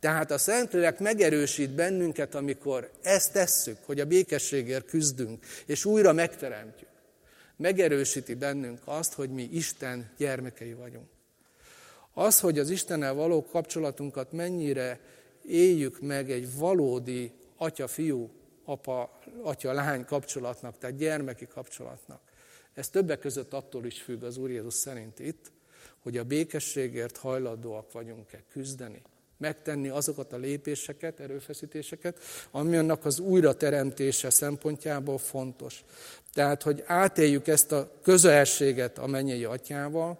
Tehát 0.00 0.30
a 0.30 0.38
Szentlélek 0.38 0.98
megerősít 0.98 1.70
bennünket, 1.70 2.34
amikor 2.34 2.90
ezt 3.02 3.32
tesszük, 3.32 3.76
hogy 3.86 4.00
a 4.00 4.04
békességért 4.04 4.86
küzdünk, 4.86 5.44
és 5.66 5.84
újra 5.84 6.12
megteremtjük 6.12 6.87
megerősíti 7.58 8.34
bennünk 8.34 8.80
azt, 8.84 9.12
hogy 9.12 9.30
mi 9.30 9.42
Isten 9.42 10.10
gyermekei 10.16 10.72
vagyunk. 10.72 11.08
Az, 12.12 12.40
hogy 12.40 12.58
az 12.58 12.70
Istennel 12.70 13.14
való 13.14 13.44
kapcsolatunkat 13.44 14.32
mennyire 14.32 15.00
éljük 15.46 16.00
meg 16.00 16.30
egy 16.30 16.56
valódi 16.56 17.32
atya-fiú, 17.56 18.30
apa, 18.64 19.20
atya-lány 19.42 20.04
kapcsolatnak, 20.04 20.78
tehát 20.78 20.96
gyermeki 20.96 21.46
kapcsolatnak. 21.46 22.20
Ez 22.74 22.88
többek 22.88 23.18
között 23.18 23.52
attól 23.52 23.86
is 23.86 24.02
függ 24.02 24.22
az 24.22 24.36
Úr 24.36 24.50
Jézus 24.50 24.74
szerint 24.74 25.18
itt, 25.18 25.50
hogy 25.98 26.16
a 26.16 26.24
békességért 26.24 27.16
hajlandóak 27.16 27.92
vagyunk-e 27.92 28.42
küzdeni, 28.50 29.02
megtenni 29.36 29.88
azokat 29.88 30.32
a 30.32 30.36
lépéseket, 30.36 31.20
erőfeszítéseket, 31.20 32.18
ami 32.50 32.76
annak 32.76 33.04
az 33.04 33.18
újrateremtése 33.18 34.30
szempontjából 34.30 35.18
fontos. 35.18 35.84
Tehát, 36.38 36.62
hogy 36.62 36.82
átéljük 36.86 37.46
ezt 37.46 37.72
a 37.72 37.90
közelséget 38.02 38.98
a 38.98 39.06
mennyei 39.06 39.44
atyával, 39.44 40.18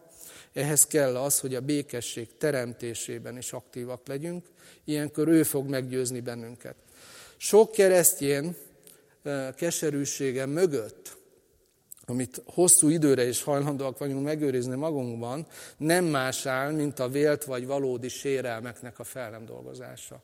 ehhez 0.53 0.87
kell 0.87 1.17
az, 1.17 1.41
hogy 1.41 1.55
a 1.55 1.61
békesség 1.61 2.29
teremtésében 2.39 3.37
is 3.37 3.53
aktívak 3.53 4.07
legyünk, 4.07 4.47
ilyenkor 4.85 5.29
ő 5.29 5.43
fog 5.43 5.69
meggyőzni 5.69 6.21
bennünket. 6.21 6.75
Sok 7.37 7.73
keresztjén 7.73 8.57
keserűsége 9.57 10.47
mögött, 10.47 11.17
amit 12.07 12.43
hosszú 12.47 12.89
időre 12.89 13.27
is 13.27 13.43
hajlandóak 13.43 13.99
vagyunk 13.99 14.25
megőrizni 14.25 14.77
magunkban, 14.77 15.47
nem 15.77 16.05
más 16.05 16.47
áll, 16.47 16.73
mint 16.73 16.99
a 16.99 17.09
vélt 17.09 17.45
vagy 17.45 17.67
valódi 17.67 18.09
sérelmeknek 18.09 18.99
a 18.99 19.05
fel 19.05 19.31
nem 19.31 19.45
dolgozása. 19.45 20.23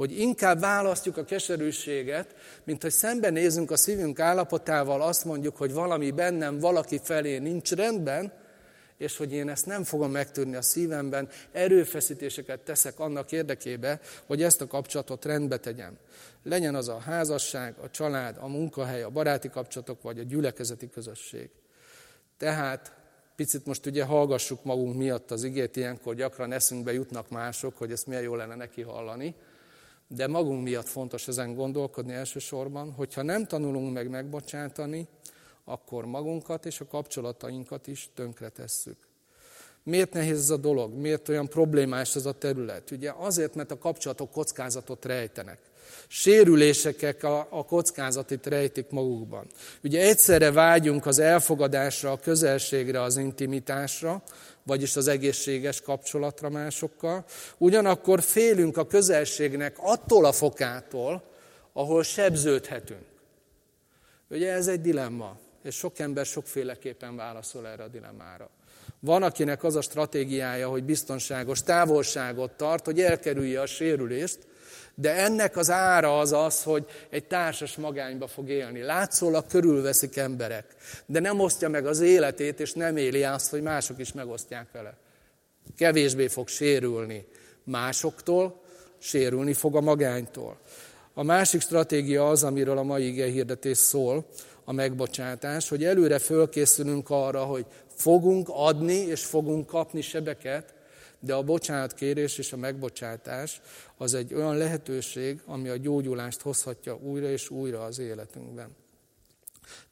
Hogy 0.00 0.18
inkább 0.18 0.60
választjuk 0.60 1.16
a 1.16 1.24
keserűséget, 1.24 2.34
mint 2.64 2.82
hogy 2.82 2.90
szembenézünk 2.90 3.70
a 3.70 3.76
szívünk 3.76 4.20
állapotával, 4.20 5.02
azt 5.02 5.24
mondjuk, 5.24 5.56
hogy 5.56 5.72
valami 5.72 6.10
bennem 6.10 6.58
valaki 6.58 7.00
felé 7.02 7.38
nincs 7.38 7.72
rendben, 7.72 8.32
és 8.96 9.16
hogy 9.16 9.32
én 9.32 9.48
ezt 9.48 9.66
nem 9.66 9.84
fogom 9.84 10.10
megtudni 10.10 10.56
a 10.56 10.62
szívemben, 10.62 11.28
erőfeszítéseket 11.52 12.60
teszek 12.60 12.98
annak 12.98 13.32
érdekébe, 13.32 14.00
hogy 14.26 14.42
ezt 14.42 14.60
a 14.60 14.66
kapcsolatot 14.66 15.24
rendbe 15.24 15.56
tegyem. 15.56 15.98
Legyen 16.42 16.74
az 16.74 16.88
a 16.88 16.98
házasság, 16.98 17.74
a 17.82 17.90
család, 17.90 18.36
a 18.38 18.46
munkahely, 18.46 19.02
a 19.02 19.10
baráti 19.10 19.50
kapcsolatok, 19.50 20.02
vagy 20.02 20.18
a 20.18 20.22
gyülekezeti 20.22 20.90
közösség. 20.90 21.50
Tehát 22.38 22.92
Picit 23.36 23.66
most 23.66 23.86
ugye 23.86 24.04
hallgassuk 24.04 24.64
magunk 24.64 24.96
miatt 24.96 25.30
az 25.30 25.44
igét, 25.44 25.76
ilyenkor 25.76 26.14
gyakran 26.14 26.52
eszünkbe 26.52 26.92
jutnak 26.92 27.30
mások, 27.30 27.76
hogy 27.76 27.92
ezt 27.92 28.06
milyen 28.06 28.22
jó 28.22 28.34
lenne 28.34 28.54
neki 28.54 28.82
hallani. 28.82 29.34
De 30.12 30.26
magunk 30.26 30.62
miatt 30.62 30.88
fontos 30.88 31.28
ezen 31.28 31.54
gondolkodni 31.54 32.12
elsősorban, 32.12 32.92
hogyha 32.92 33.22
nem 33.22 33.46
tanulunk 33.46 33.92
meg 33.92 34.08
megbocsátani, 34.08 35.08
akkor 35.64 36.04
magunkat 36.04 36.66
és 36.66 36.80
a 36.80 36.86
kapcsolatainkat 36.86 37.86
is 37.86 38.10
tönkretesszük. 38.14 38.96
Miért 39.82 40.12
nehéz 40.12 40.38
ez 40.38 40.50
a 40.50 40.56
dolog? 40.56 40.94
Miért 40.94 41.28
olyan 41.28 41.48
problémás 41.48 42.16
ez 42.16 42.26
a 42.26 42.32
terület? 42.32 42.90
Ugye 42.90 43.12
azért, 43.16 43.54
mert 43.54 43.70
a 43.70 43.78
kapcsolatok 43.78 44.30
kockázatot 44.30 45.04
rejtenek. 45.04 45.58
Sérülések 46.08 47.22
a, 47.22 47.46
a 47.50 47.64
kockázatit 47.64 48.46
rejtik 48.46 48.90
magukban. 48.90 49.46
Ugye 49.82 50.00
egyszerre 50.00 50.52
vágyunk 50.52 51.06
az 51.06 51.18
elfogadásra, 51.18 52.12
a 52.12 52.18
közelségre, 52.18 53.02
az 53.02 53.16
intimitásra, 53.16 54.22
vagyis 54.70 54.96
az 54.96 55.08
egészséges 55.08 55.80
kapcsolatra 55.80 56.48
másokkal, 56.48 57.24
ugyanakkor 57.58 58.22
félünk 58.22 58.76
a 58.76 58.86
közelségnek 58.86 59.76
attól 59.78 60.24
a 60.24 60.32
fokától, 60.32 61.22
ahol 61.72 62.02
sebződhetünk. 62.02 63.04
Ugye 64.28 64.52
ez 64.52 64.68
egy 64.68 64.80
dilemma, 64.80 65.36
és 65.62 65.74
sok 65.74 65.98
ember 65.98 66.26
sokféleképpen 66.26 67.16
válaszol 67.16 67.66
erre 67.66 67.82
a 67.82 67.88
dilemmára. 67.88 68.50
Van, 69.00 69.22
akinek 69.22 69.64
az 69.64 69.76
a 69.76 69.80
stratégiája, 69.80 70.68
hogy 70.68 70.84
biztonságos 70.84 71.62
távolságot 71.62 72.50
tart, 72.50 72.84
hogy 72.84 73.00
elkerülje 73.00 73.60
a 73.60 73.66
sérülést, 73.66 74.38
de 74.94 75.14
ennek 75.14 75.56
az 75.56 75.70
ára 75.70 76.18
az 76.18 76.32
az, 76.32 76.62
hogy 76.62 76.86
egy 77.10 77.24
társas 77.24 77.76
magányba 77.76 78.26
fog 78.26 78.48
élni. 78.48 78.80
Látszólag 78.80 79.46
körülveszik 79.46 80.16
emberek, 80.16 80.64
de 81.06 81.20
nem 81.20 81.40
osztja 81.40 81.68
meg 81.68 81.86
az 81.86 82.00
életét, 82.00 82.60
és 82.60 82.72
nem 82.72 82.96
éli 82.96 83.24
azt, 83.24 83.50
hogy 83.50 83.62
mások 83.62 83.98
is 83.98 84.12
megosztják 84.12 84.66
vele. 84.72 84.94
Kevésbé 85.76 86.26
fog 86.26 86.48
sérülni 86.48 87.26
másoktól, 87.64 88.60
sérülni 88.98 89.52
fog 89.52 89.76
a 89.76 89.80
magánytól. 89.80 90.58
A 91.14 91.22
másik 91.22 91.60
stratégia 91.60 92.28
az, 92.28 92.44
amiről 92.44 92.78
a 92.78 92.82
mai 92.82 93.06
ige 93.06 93.26
hirdetés 93.26 93.78
szól, 93.78 94.26
a 94.64 94.72
megbocsátás, 94.72 95.68
hogy 95.68 95.84
előre 95.84 96.18
fölkészülünk 96.18 97.10
arra, 97.10 97.44
hogy 97.44 97.66
fogunk 97.94 98.48
adni 98.50 98.94
és 98.94 99.24
fogunk 99.24 99.66
kapni 99.66 100.00
sebeket, 100.00 100.74
de 101.20 101.34
a 101.34 101.42
bocsánatkérés 101.42 102.38
és 102.38 102.52
a 102.52 102.56
megbocsátás 102.56 103.60
az 103.96 104.14
egy 104.14 104.34
olyan 104.34 104.56
lehetőség, 104.56 105.40
ami 105.46 105.68
a 105.68 105.76
gyógyulást 105.76 106.40
hozhatja 106.40 106.96
újra 106.96 107.30
és 107.30 107.50
újra 107.50 107.82
az 107.82 107.98
életünkben. 107.98 108.76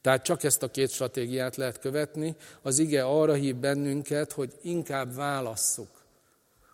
Tehát 0.00 0.25
csak 0.25 0.42
ezt 0.42 0.62
a 0.62 0.70
két 0.70 0.90
stratégiát 0.90 1.56
lehet 1.56 1.78
követni. 1.78 2.37
Az 2.62 2.78
ige 2.78 3.04
arra 3.04 3.32
hív 3.32 3.56
bennünket, 3.56 4.32
hogy 4.32 4.52
inkább 4.62 5.14
válasszuk 5.14 5.99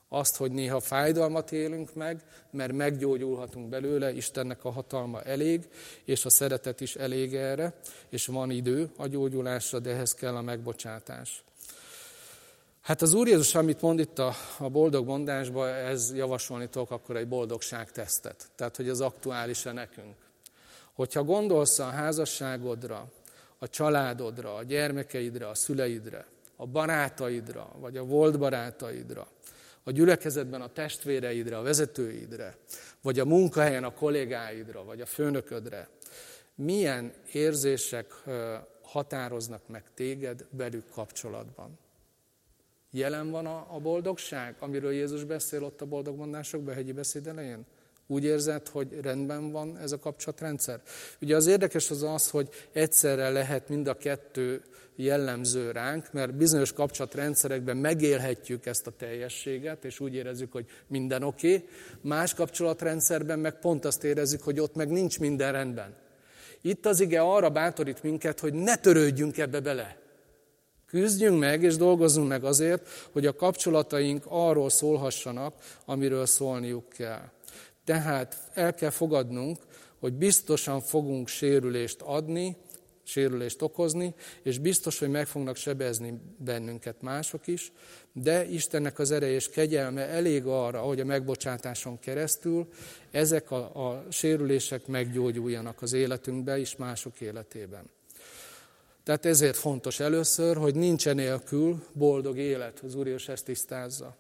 azt, 0.09 0.37
hogy 0.37 0.53
néha 0.53 0.81
fájdalmat 0.81 1.53
élünk 1.53 1.95
meg, 1.95 2.23
mert 2.51 2.73
meggyógyulhatunk 2.73 3.69
belőle, 3.69 4.13
Istennek 4.13 4.65
a 4.65 4.71
hatalma 4.71 5.23
elég, 5.23 5.69
és 6.05 6.25
a 6.25 6.31
szeretet 6.31 6.81
is 6.81 6.95
elég 6.95 7.35
erre, 7.35 7.75
és 8.09 8.27
van 8.27 8.51
idő 8.51 8.91
a 8.97 9.07
gyógyulásra, 9.07 9.79
de 9.79 9.91
ehhez 9.91 10.15
kell 10.15 10.35
a 10.35 10.43
megbocsátás. 10.43 11.45
Hát 12.85 13.03
az 13.03 13.15
Úr 13.15 13.29
Jézus, 13.29 13.55
amit 13.55 13.81
mond 13.81 13.99
itt 13.99 14.19
a, 14.19 14.35
a 14.59 14.69
boldog 14.69 15.07
mondásban, 15.07 15.69
ez 15.69 16.13
javasolni 16.15 16.69
tudok 16.69 16.91
akkor 16.91 17.17
egy 17.17 17.29
boldogságtesztet. 17.29 18.51
Tehát, 18.55 18.77
hogy 18.77 18.89
az 18.89 19.01
aktuális-e 19.01 19.73
nekünk. 19.73 20.15
Hogyha 20.93 21.23
gondolsz 21.23 21.79
a 21.79 21.85
házasságodra, 21.85 23.13
a 23.59 23.69
családodra, 23.69 24.55
a 24.55 24.63
gyermekeidre, 24.63 25.49
a 25.49 25.55
szüleidre, 25.55 26.27
a 26.57 26.67
barátaidra, 26.67 27.71
vagy 27.79 27.97
a 27.97 28.05
volt 28.05 28.39
barátaidra, 28.39 29.27
a 29.83 29.91
gyülekezetben 29.91 30.61
a 30.61 30.73
testvéreidre, 30.73 31.59
a 31.59 31.63
vezetőidre, 31.63 32.57
vagy 33.03 33.19
a 33.19 33.25
munkahelyen 33.25 33.85
a 33.85 33.95
kollégáidra, 33.95 34.85
vagy 34.85 35.01
a 35.01 35.07
főnöködre, 35.07 35.89
milyen 36.55 37.13
érzések 37.33 38.13
határoznak 38.83 39.69
meg 39.69 39.85
téged 39.95 40.47
velük 40.51 40.89
kapcsolatban? 40.91 41.79
Jelen 42.97 43.31
van 43.31 43.47
a, 43.47 43.67
a 43.71 43.79
boldogság, 43.79 44.55
amiről 44.59 44.93
Jézus 44.93 45.25
beszél 45.25 45.63
ott 45.63 45.81
a 45.81 45.87
boldogmondásokban, 45.87 46.73
a 46.73 46.77
hegyi 46.77 46.93
beszéd 46.93 47.27
elején? 47.27 47.65
Úgy 48.07 48.25
érzed, 48.25 48.69
hogy 48.69 49.01
rendben 49.03 49.51
van 49.51 49.79
ez 49.79 49.93
a 49.93 49.99
kapcsolatrendszer? 49.99 50.81
Ugye 51.21 51.37
az 51.37 51.47
érdekes 51.47 51.91
az 51.91 52.03
az, 52.03 52.31
hogy 52.31 52.49
egyszerre 52.73 53.31
lehet 53.31 53.69
mind 53.69 53.87
a 53.87 53.97
kettő 53.97 54.63
jellemző 54.97 55.71
ránk, 55.71 56.13
mert 56.13 56.35
bizonyos 56.35 56.73
kapcsolatrendszerekben 56.73 57.77
megélhetjük 57.77 58.67
ezt 58.67 58.87
a 58.87 58.91
teljességet, 58.91 59.85
és 59.85 60.01
úgy 60.01 60.15
érezzük, 60.15 60.53
hogy 60.53 60.67
minden 60.87 61.23
oké. 61.23 61.55
Okay. 61.55 61.69
Más 62.01 62.35
kapcsolatrendszerben 62.35 63.39
meg 63.39 63.59
pont 63.59 63.85
azt 63.85 64.05
érezzük, 64.05 64.43
hogy 64.43 64.61
ott 64.61 64.75
meg 64.75 64.89
nincs 64.89 65.19
minden 65.19 65.53
rendben. 65.53 65.95
Itt 66.61 66.87
az 66.87 67.01
ige 67.01 67.21
arra 67.21 67.51
bátorít 67.51 68.03
minket, 68.03 68.41
hogy 68.41 68.53
ne 68.53 68.77
törődjünk 68.77 69.39
ebbe 69.39 69.61
bele. 69.61 70.03
Küzdjünk 70.95 71.39
meg 71.39 71.63
és 71.63 71.77
dolgozzunk 71.77 72.29
meg 72.29 72.45
azért, 72.45 72.89
hogy 73.13 73.27
a 73.27 73.35
kapcsolataink 73.35 74.25
arról 74.29 74.71
szólhassanak, 74.71 75.55
amiről 75.85 76.27
szólniuk 76.27 76.89
kell. 76.89 77.31
Tehát 77.85 78.51
el 78.53 78.75
kell 78.75 78.91
fogadnunk, 78.91 79.59
hogy 79.99 80.13
biztosan 80.13 80.81
fogunk 80.81 81.29
sérülést 81.29 82.01
adni, 82.01 82.57
sérülést 83.03 83.63
okozni, 83.63 84.15
és 84.43 84.59
biztos, 84.59 84.99
hogy 84.99 85.11
meg 85.11 85.27
fognak 85.27 85.57
sebezni 85.57 86.21
bennünket 86.39 87.03
mások 87.03 87.47
is, 87.47 87.73
de 88.13 88.45
Istennek 88.45 88.99
az 88.99 89.11
ereje 89.11 89.35
és 89.35 89.49
kegyelme 89.49 90.09
elég 90.09 90.47
arra, 90.47 90.81
hogy 90.81 91.01
a 91.01 91.05
megbocsátáson 91.05 91.99
keresztül 91.99 92.69
ezek 93.11 93.51
a, 93.51 93.89
a 93.89 94.05
sérülések 94.11 94.87
meggyógyuljanak 94.87 95.83
az 95.83 95.93
életünkbe 95.93 96.59
és 96.59 96.77
mások 96.77 97.21
életében. 97.21 97.91
Tehát 99.05 99.27
ezért 99.27 99.57
fontos 99.57 100.01
először, 100.01 100.57
hogy 100.57 100.75
nincsen 100.75 101.15
nélkül 101.15 101.83
boldog 101.93 102.39
élet, 102.39 102.81
az 102.87 102.95
Úr 102.95 103.07
Jézus 103.07 103.29
ezt 103.29 103.45
tisztázza. 103.45 104.17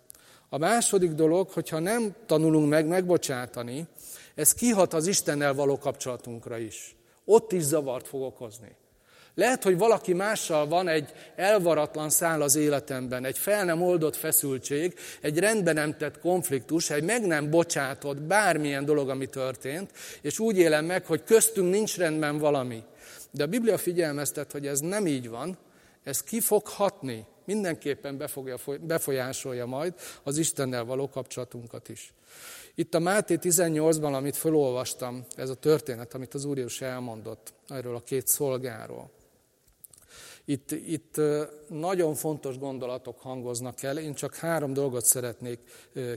A 0.48 0.58
második 0.58 1.10
dolog, 1.10 1.50
hogyha 1.50 1.78
nem 1.78 2.14
tanulunk 2.26 2.68
meg 2.68 2.86
megbocsátani, 2.86 3.86
ez 4.34 4.54
kihat 4.54 4.94
az 4.94 5.06
Istennel 5.06 5.54
való 5.54 5.78
kapcsolatunkra 5.78 6.58
is. 6.58 6.96
Ott 7.24 7.52
is 7.52 7.62
zavart 7.62 8.08
fog 8.08 8.22
okozni. 8.22 8.76
Lehet, 9.34 9.62
hogy 9.62 9.78
valaki 9.78 10.12
mással 10.12 10.66
van 10.66 10.88
egy 10.88 11.12
elvaratlan 11.36 12.10
szál 12.10 12.42
az 12.42 12.56
életemben, 12.56 13.24
egy 13.24 13.38
fel 13.38 13.64
nem 13.64 13.82
oldott 13.82 14.16
feszültség, 14.16 14.94
egy 15.20 15.38
rendben 15.38 15.74
nem 15.74 15.96
tett 15.96 16.18
konfliktus, 16.18 16.90
egy 16.90 17.02
meg 17.02 17.26
nem 17.26 17.50
bocsátott 17.50 18.20
bármilyen 18.20 18.84
dolog, 18.84 19.08
ami 19.08 19.26
történt, 19.26 19.90
és 20.20 20.38
úgy 20.38 20.58
élem 20.58 20.84
meg, 20.84 21.06
hogy 21.06 21.24
köztünk 21.24 21.70
nincs 21.70 21.96
rendben 21.96 22.38
valami. 22.38 22.82
De 23.34 23.42
a 23.42 23.46
Biblia 23.46 23.78
figyelmeztet, 23.78 24.52
hogy 24.52 24.66
ez 24.66 24.80
nem 24.80 25.06
így 25.06 25.28
van, 25.28 25.58
ez 26.02 26.22
ki 26.22 26.40
fog 26.40 26.66
hatni, 26.66 27.26
mindenképpen 27.44 28.22
befolyásolja 28.80 29.66
majd 29.66 29.94
az 30.22 30.38
Istennel 30.38 30.84
való 30.84 31.08
kapcsolatunkat 31.08 31.88
is. 31.88 32.12
Itt 32.74 32.94
a 32.94 32.98
Máté 32.98 33.38
18-ban, 33.40 34.14
amit 34.14 34.36
felolvastam, 34.36 35.24
ez 35.36 35.50
a 35.50 35.54
történet, 35.54 36.14
amit 36.14 36.34
az 36.34 36.44
Úr 36.44 36.56
Jézus 36.56 36.80
elmondott 36.80 37.52
erről 37.68 37.96
a 37.96 38.02
két 38.02 38.26
szolgáról. 38.26 39.10
Itt, 40.44 40.70
itt 40.70 41.20
nagyon 41.68 42.14
fontos 42.14 42.58
gondolatok 42.58 43.20
hangoznak 43.20 43.82
el, 43.82 43.98
én 43.98 44.14
csak 44.14 44.34
három 44.34 44.72
dolgot 44.72 45.04
szeretnék 45.04 45.58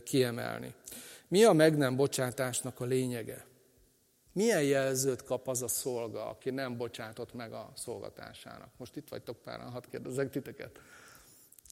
kiemelni. 0.04 0.74
Mi 1.28 1.44
a 1.44 1.54
meg 1.54 1.78
nem 1.78 1.96
bocsátásnak 1.96 2.80
a 2.80 2.86
lényege? 2.86 3.46
Milyen 4.38 4.64
jelzőt 4.64 5.24
kap 5.24 5.48
az 5.48 5.62
a 5.62 5.68
szolga, 5.68 6.30
aki 6.30 6.50
nem 6.50 6.78
bocsátott 6.78 7.34
meg 7.34 7.54
a 7.54 7.72
szolgatásának? 7.76 8.70
Most 8.78 8.96
itt 8.96 9.10
vagytok 9.10 9.38
páran, 9.38 9.72
hadd 9.72 9.84
kérdezek 9.90 10.30
titeket. 10.30 10.80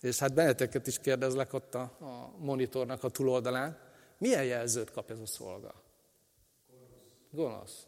És 0.01 0.19
hát 0.19 0.33
benneteket 0.33 0.87
is 0.87 0.99
kérdezlek 0.99 1.53
ott 1.53 1.75
a, 1.75 1.81
a 1.81 2.33
monitornak 2.37 3.03
a 3.03 3.09
túloldalán. 3.09 3.79
Milyen 4.17 4.43
jelzőt 4.43 4.91
kap 4.91 5.11
ez 5.11 5.19
a 5.19 5.25
szolga? 5.25 5.83
Gonosz. 7.31 7.87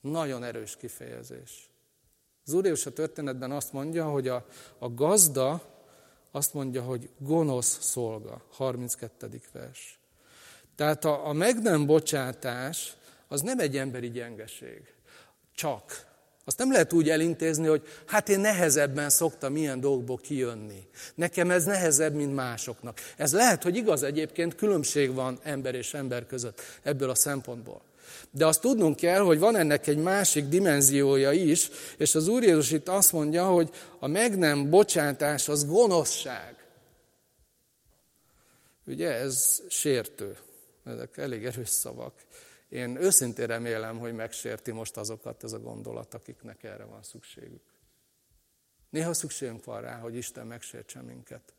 Nagyon 0.00 0.42
erős 0.42 0.76
kifejezés. 0.76 1.70
Az 2.46 2.52
Úr 2.52 2.66
a 2.84 2.90
történetben 2.90 3.50
azt 3.50 3.72
mondja, 3.72 4.10
hogy 4.10 4.28
a, 4.28 4.46
a 4.78 4.94
gazda 4.94 5.62
azt 6.30 6.54
mondja, 6.54 6.82
hogy 6.82 7.10
gonosz 7.18 7.80
szolga, 7.80 8.44
32. 8.50 9.40
vers. 9.52 9.98
Tehát 10.76 11.04
a, 11.04 11.28
a 11.28 11.32
meg 11.32 11.62
nem 11.62 11.86
bocsátás 11.86 12.92
az 13.28 13.40
nem 13.40 13.58
egy 13.58 13.76
emberi 13.76 14.10
gyengeség. 14.10 14.82
Csak. 15.54 16.12
Azt 16.44 16.58
nem 16.58 16.72
lehet 16.72 16.92
úgy 16.92 17.10
elintézni, 17.10 17.66
hogy 17.66 17.82
hát 18.06 18.28
én 18.28 18.40
nehezebben 18.40 19.10
szoktam 19.10 19.56
ilyen 19.56 19.80
dolgokból 19.80 20.16
kijönni. 20.16 20.88
Nekem 21.14 21.50
ez 21.50 21.64
nehezebb, 21.64 22.14
mint 22.14 22.34
másoknak. 22.34 22.98
Ez 23.16 23.32
lehet, 23.32 23.62
hogy 23.62 23.76
igaz 23.76 24.02
egyébként, 24.02 24.54
különbség 24.54 25.14
van 25.14 25.38
ember 25.42 25.74
és 25.74 25.94
ember 25.94 26.26
között 26.26 26.60
ebből 26.82 27.10
a 27.10 27.14
szempontból. 27.14 27.80
De 28.30 28.46
azt 28.46 28.60
tudnunk 28.60 28.96
kell, 28.96 29.20
hogy 29.20 29.38
van 29.38 29.56
ennek 29.56 29.86
egy 29.86 29.98
másik 29.98 30.44
dimenziója 30.44 31.32
is, 31.32 31.70
és 31.96 32.14
az 32.14 32.28
Úr 32.28 32.42
Jézus 32.42 32.70
itt 32.70 32.88
azt 32.88 33.12
mondja, 33.12 33.46
hogy 33.46 33.70
a 33.98 34.06
meg 34.06 34.38
nem 34.38 34.70
bocsátás 34.70 35.48
az 35.48 35.66
gonoszság. 35.66 36.56
Ugye 38.86 39.12
ez 39.12 39.62
sértő. 39.68 40.36
Ezek 40.84 41.16
elég 41.16 41.44
erős 41.44 41.68
szavak. 41.68 42.14
Én 42.68 42.96
őszintén 42.96 43.46
remélem, 43.46 43.98
hogy 43.98 44.12
megsérti 44.12 44.70
most 44.70 44.96
azokat 44.96 45.44
ez 45.44 45.52
a 45.52 45.58
gondolat, 45.58 46.14
akiknek 46.14 46.62
erre 46.62 46.84
van 46.84 47.02
szükségük. 47.02 47.62
Néha 48.90 49.14
szükségünk 49.14 49.64
van 49.64 49.80
rá, 49.80 49.98
hogy 49.98 50.14
Isten 50.14 50.46
megsértse 50.46 51.02
minket. 51.02 51.54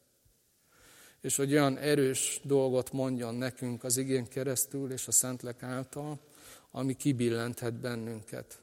És 1.21 1.35
hogy 1.35 1.51
olyan 1.51 1.77
erős 1.77 2.39
dolgot 2.43 2.91
mondjon 2.91 3.35
nekünk 3.35 3.83
az 3.83 3.97
igén 3.97 4.27
keresztül 4.27 4.91
és 4.91 5.07
a 5.07 5.11
Szentlek 5.11 5.63
által, 5.63 6.19
ami 6.71 6.95
kibillenthet 6.95 7.73
bennünket. 7.73 8.59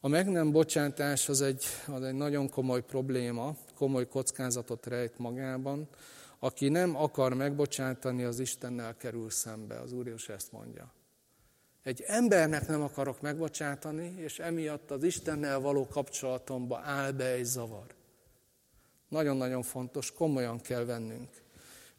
A 0.00 0.08
meg 0.08 0.28
nem 0.28 0.52
bocsátás 0.52 1.28
az 1.28 1.40
egy, 1.40 1.64
az 1.86 2.02
egy 2.02 2.14
nagyon 2.14 2.50
komoly 2.50 2.82
probléma, 2.82 3.56
komoly 3.74 4.08
kockázatot 4.08 4.86
rejt 4.86 5.18
magában. 5.18 5.88
Aki 6.38 6.68
nem 6.68 6.96
akar 6.96 7.34
megbocsátani, 7.34 8.24
az 8.24 8.38
Istennel 8.38 8.96
kerül 8.96 9.30
szembe. 9.30 9.80
Az 9.80 9.92
Úr 9.92 10.06
is 10.06 10.28
ezt 10.28 10.52
mondja. 10.52 10.92
Egy 11.82 12.02
embernek 12.06 12.66
nem 12.68 12.82
akarok 12.82 13.20
megbocsátani, 13.20 14.14
és 14.16 14.38
emiatt 14.38 14.90
az 14.90 15.02
Istennel 15.02 15.60
való 15.60 15.86
kapcsolatomba 15.86 16.80
áll 16.84 17.12
be 17.12 17.26
egy 17.26 17.44
zavar. 17.44 17.86
Nagyon-nagyon 19.08 19.62
fontos, 19.62 20.12
komolyan 20.12 20.60
kell 20.60 20.84
vennünk. 20.84 21.28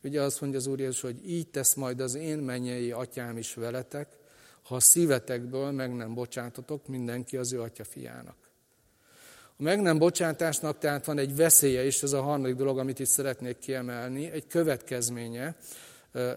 Ugye 0.03 0.21
azt 0.21 0.41
mondja 0.41 0.59
az 0.59 0.67
Úr 0.67 0.79
Jézus, 0.79 1.01
hogy 1.01 1.29
így 1.29 1.47
tesz 1.47 1.73
majd 1.73 1.99
az 1.99 2.15
én 2.15 2.37
mennyei 2.37 2.91
atyám 2.91 3.37
is 3.37 3.53
veletek, 3.53 4.17
ha 4.63 4.75
a 4.75 4.79
szívetekből 4.79 5.71
meg 5.71 5.95
nem 5.95 6.13
bocsátotok 6.13 6.87
mindenki 6.87 7.37
az 7.37 7.53
ő 7.53 7.61
atya 7.61 7.83
fiának. 7.83 8.46
A 9.59 9.63
meg 9.63 9.81
nem 9.81 9.97
bocsátásnak 9.97 10.77
tehát 10.77 11.05
van 11.05 11.17
egy 11.17 11.35
veszélye 11.35 11.85
is, 11.85 12.03
ez 12.03 12.13
a 12.13 12.21
harmadik 12.21 12.55
dolog, 12.55 12.79
amit 12.79 12.99
itt 12.99 13.07
szeretnék 13.07 13.57
kiemelni, 13.57 14.31
egy 14.31 14.47
következménye, 14.47 15.55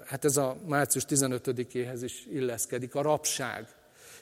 hát 0.06 0.24
ez 0.24 0.36
a 0.36 0.56
március 0.66 1.04
15-éhez 1.08 1.98
is 2.02 2.26
illeszkedik, 2.30 2.94
a 2.94 3.02
rabság. 3.02 3.68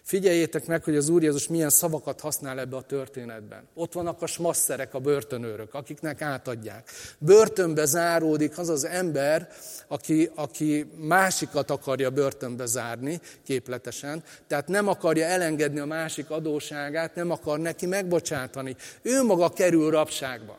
Figyeljétek 0.08 0.66
meg, 0.66 0.84
hogy 0.84 0.96
az 0.96 1.08
Úr 1.08 1.22
Jézus 1.22 1.48
milyen 1.48 1.70
szavakat 1.70 2.20
használ 2.20 2.60
ebbe 2.60 2.76
a 2.76 2.82
történetben. 2.82 3.68
Ott 3.74 3.92
vannak 3.92 4.22
a 4.22 4.26
smasszerek, 4.26 4.94
a 4.94 4.98
börtönőrök, 4.98 5.74
akiknek 5.74 6.22
átadják. 6.22 6.90
Börtönbe 7.18 7.84
záródik 7.84 8.58
az 8.58 8.68
az 8.68 8.84
ember, 8.84 9.48
aki, 9.88 10.30
aki 10.34 10.90
másikat 10.96 11.70
akarja 11.70 12.10
börtönbe 12.10 12.66
zárni, 12.66 13.20
képletesen, 13.44 14.22
tehát 14.46 14.68
nem 14.68 14.88
akarja 14.88 15.26
elengedni 15.26 15.78
a 15.78 15.84
másik 15.84 16.30
adóságát, 16.30 17.14
nem 17.14 17.30
akar 17.30 17.58
neki 17.58 17.86
megbocsátani. 17.86 18.76
Ő 19.02 19.22
maga 19.22 19.48
kerül 19.48 19.90
rabságba. 19.90 20.58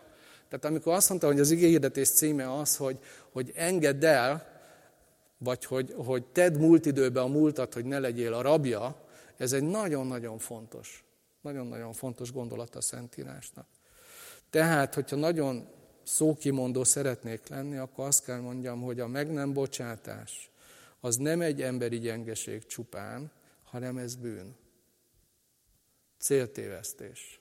Tehát 0.49 0.65
amikor 0.65 0.93
azt 0.93 1.09
mondta, 1.09 1.27
hogy 1.27 1.39
az 1.39 1.51
igényhirdetés 1.51 2.09
címe 2.09 2.53
az, 2.59 2.75
hogy, 2.75 2.97
hogy 3.31 3.51
engedd 3.55 4.05
el, 4.05 4.45
vagy 5.37 5.65
hogy, 5.65 5.93
hogy 5.97 6.23
tedd 6.23 6.57
múlt 6.57 6.85
időben 6.85 7.23
a 7.23 7.27
múltat, 7.27 7.73
hogy 7.73 7.85
ne 7.85 7.99
legyél 7.99 8.33
a 8.33 8.41
rabja, 8.41 9.07
ez 9.39 9.53
egy 9.53 9.63
nagyon-nagyon 9.63 10.37
fontos, 10.37 11.03
nagyon-nagyon 11.41 11.93
fontos 11.93 12.31
gondolat 12.31 12.75
a 12.75 12.81
Szentírásnak. 12.81 13.67
Tehát, 14.49 14.93
hogyha 14.93 15.15
nagyon 15.15 15.67
szókimondó 16.03 16.83
szeretnék 16.83 17.47
lenni, 17.47 17.77
akkor 17.77 18.05
azt 18.05 18.23
kell 18.23 18.39
mondjam, 18.39 18.81
hogy 18.81 18.99
a 18.99 19.07
meg 19.07 19.31
nem 19.31 19.53
bocsátás 19.53 20.51
az 20.99 21.15
nem 21.15 21.41
egy 21.41 21.61
emberi 21.61 21.99
gyengeség 21.99 22.65
csupán, 22.65 23.31
hanem 23.63 23.97
ez 23.97 24.15
bűn. 24.15 24.55
Céltévesztés. 26.17 27.39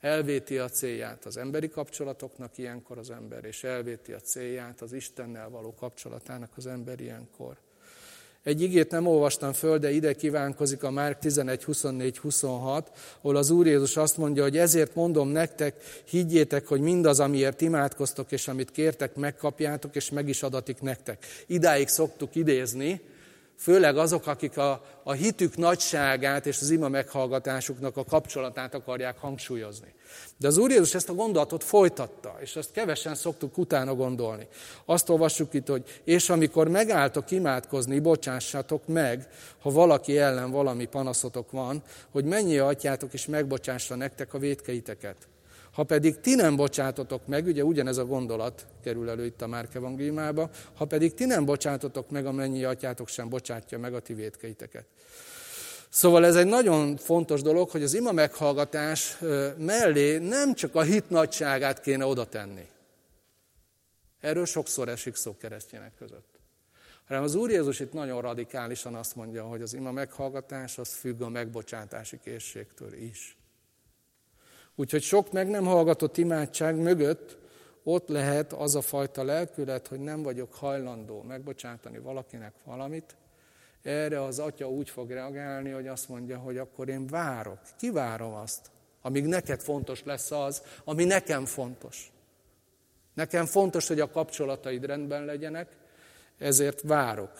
Elvéti 0.00 0.58
a 0.58 0.68
célját 0.68 1.24
az 1.24 1.36
emberi 1.36 1.68
kapcsolatoknak 1.68 2.58
ilyenkor 2.58 2.98
az 2.98 3.10
ember, 3.10 3.44
és 3.44 3.64
elvéti 3.64 4.12
a 4.12 4.20
célját 4.20 4.80
az 4.80 4.92
Istennel 4.92 5.48
való 5.48 5.74
kapcsolatának 5.74 6.56
az 6.56 6.66
ember 6.66 7.00
ilyenkor. 7.00 7.58
Egy 8.44 8.62
igét 8.62 8.90
nem 8.90 9.06
olvastam 9.06 9.52
föl, 9.52 9.78
de 9.78 9.90
ide 9.90 10.12
kívánkozik 10.12 10.82
a 10.82 10.90
Márk 10.90 11.18
11, 11.18 11.64
24, 11.64 12.18
26, 12.18 12.90
ahol 13.20 13.36
az 13.36 13.50
Úr 13.50 13.66
Jézus 13.66 13.96
azt 13.96 14.16
mondja, 14.16 14.42
hogy 14.42 14.58
ezért 14.58 14.94
mondom 14.94 15.28
nektek, 15.28 15.74
higgyétek, 16.04 16.66
hogy 16.66 16.80
mindaz, 16.80 17.20
amiért 17.20 17.60
imádkoztok, 17.60 18.32
és 18.32 18.48
amit 18.48 18.70
kértek, 18.70 19.14
megkapjátok, 19.14 19.96
és 19.96 20.10
meg 20.10 20.28
is 20.28 20.42
adatik 20.42 20.80
nektek. 20.80 21.26
Idáig 21.46 21.88
szoktuk 21.88 22.34
idézni, 22.34 23.00
Főleg 23.62 23.96
azok, 23.96 24.26
akik 24.26 24.56
a, 24.56 24.82
a 25.02 25.12
hitük 25.12 25.56
nagyságát 25.56 26.46
és 26.46 26.60
az 26.60 26.70
ima 26.70 26.88
meghallgatásuknak 26.88 27.96
a 27.96 28.04
kapcsolatát 28.04 28.74
akarják 28.74 29.18
hangsúlyozni. 29.18 29.94
De 30.36 30.46
az 30.46 30.56
Úr 30.56 30.70
Jézus 30.70 30.94
ezt 30.94 31.08
a 31.08 31.14
gondolatot 31.14 31.64
folytatta, 31.64 32.36
és 32.40 32.56
ezt 32.56 32.72
kevesen 32.72 33.14
szoktuk 33.14 33.58
utána 33.58 33.94
gondolni. 33.94 34.46
Azt 34.84 35.08
olvassuk 35.08 35.54
itt, 35.54 35.66
hogy 35.66 36.00
és 36.04 36.30
amikor 36.30 36.68
megálltok 36.68 37.30
imádkozni, 37.30 38.00
bocsássatok 38.00 38.86
meg, 38.86 39.28
ha 39.60 39.70
valaki 39.70 40.18
ellen 40.18 40.50
valami 40.50 40.84
panaszotok 40.84 41.50
van, 41.50 41.82
hogy 42.10 42.24
mennyi 42.24 42.58
atyátok 42.58 43.12
is 43.12 43.26
megbocsássa 43.26 43.94
nektek 43.94 44.34
a 44.34 44.38
védkeiteket. 44.38 45.16
Ha 45.72 45.84
pedig 45.84 46.20
ti 46.20 46.34
nem 46.34 46.56
bocsátotok 46.56 47.26
meg, 47.26 47.46
ugye 47.46 47.64
ugyanez 47.64 47.96
a 47.96 48.04
gondolat 48.04 48.66
kerül 48.82 49.10
elő 49.10 49.24
itt 49.24 49.42
a 49.42 49.46
Márk 49.46 49.74
evangéliumába, 49.74 50.50
ha 50.74 50.84
pedig 50.84 51.14
ti 51.14 51.24
nem 51.24 51.44
bocsátotok 51.44 52.10
meg, 52.10 52.26
amennyi 52.26 52.64
atyátok 52.64 53.08
sem 53.08 53.28
bocsátja 53.28 53.78
meg 53.78 53.94
a 53.94 54.00
ti 54.00 54.14
védkeiteket. 54.14 54.86
Szóval 55.88 56.24
ez 56.24 56.36
egy 56.36 56.46
nagyon 56.46 56.96
fontos 56.96 57.42
dolog, 57.42 57.70
hogy 57.70 57.82
az 57.82 57.94
ima 57.94 58.12
meghallgatás 58.12 59.18
mellé 59.56 60.18
nem 60.18 60.54
csak 60.54 60.74
a 60.74 60.82
hit 60.82 61.10
nagyságát 61.10 61.80
kéne 61.80 62.04
oda 62.04 62.26
tenni. 62.26 62.68
Erről 64.20 64.46
sokszor 64.46 64.88
esik 64.88 65.14
szó 65.14 65.36
keresztjének 65.36 65.94
között. 65.98 66.40
Hanem 67.06 67.22
az 67.22 67.34
Úr 67.34 67.50
Jézus 67.50 67.80
itt 67.80 67.92
nagyon 67.92 68.20
radikálisan 68.20 68.94
azt 68.94 69.16
mondja, 69.16 69.44
hogy 69.44 69.62
az 69.62 69.74
ima 69.74 69.90
meghallgatás 69.90 70.78
az 70.78 70.94
függ 70.94 71.20
a 71.20 71.28
megbocsátási 71.28 72.18
készségtől 72.24 72.92
is. 72.92 73.36
Úgyhogy 74.74 75.02
sok 75.02 75.32
meg 75.32 75.48
nem 75.48 75.64
hallgatott 75.64 76.16
imádság 76.16 76.76
mögött 76.76 77.40
ott 77.82 78.08
lehet 78.08 78.52
az 78.52 78.74
a 78.74 78.80
fajta 78.80 79.24
lelkület, 79.24 79.86
hogy 79.86 80.00
nem 80.00 80.22
vagyok 80.22 80.54
hajlandó 80.54 81.22
megbocsátani 81.22 81.98
valakinek 81.98 82.54
valamit, 82.64 83.16
erre 83.82 84.22
az 84.22 84.38
atya 84.38 84.70
úgy 84.70 84.90
fog 84.90 85.10
reagálni, 85.10 85.70
hogy 85.70 85.86
azt 85.86 86.08
mondja, 86.08 86.38
hogy 86.38 86.58
akkor 86.58 86.88
én 86.88 87.06
várok, 87.06 87.58
kivárom 87.78 88.32
azt, 88.32 88.70
amíg 89.02 89.26
neked 89.26 89.60
fontos 89.60 90.02
lesz 90.04 90.30
az, 90.30 90.62
ami 90.84 91.04
nekem 91.04 91.44
fontos. 91.44 92.12
Nekem 93.14 93.46
fontos, 93.46 93.88
hogy 93.88 94.00
a 94.00 94.10
kapcsolataid 94.10 94.84
rendben 94.84 95.24
legyenek, 95.24 95.76
ezért 96.38 96.80
várok, 96.80 97.32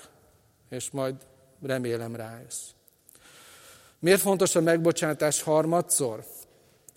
és 0.69 0.91
majd 0.91 1.15
remélem 1.63 2.17
rájössz. 2.17 2.71
Miért 3.99 4.21
fontos 4.21 4.55
a 4.55 4.61
megbocsátás 4.61 5.43
harmadszor? 5.43 6.25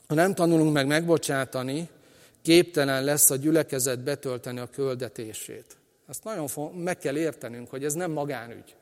Ha 0.07 0.13
nem 0.13 0.33
tanulunk 0.33 0.73
meg 0.73 0.87
megbocsátani, 0.87 1.89
képtelen 2.41 3.03
lesz 3.03 3.29
a 3.29 3.35
gyülekezet 3.35 4.03
betölteni 4.03 4.59
a 4.59 4.69
küldetését. 4.69 5.77
Azt 6.07 6.23
nagyon 6.23 6.73
meg 6.73 6.97
kell 6.97 7.17
értenünk, 7.17 7.69
hogy 7.69 7.83
ez 7.83 7.93
nem 7.93 8.11
magánügy. 8.11 8.75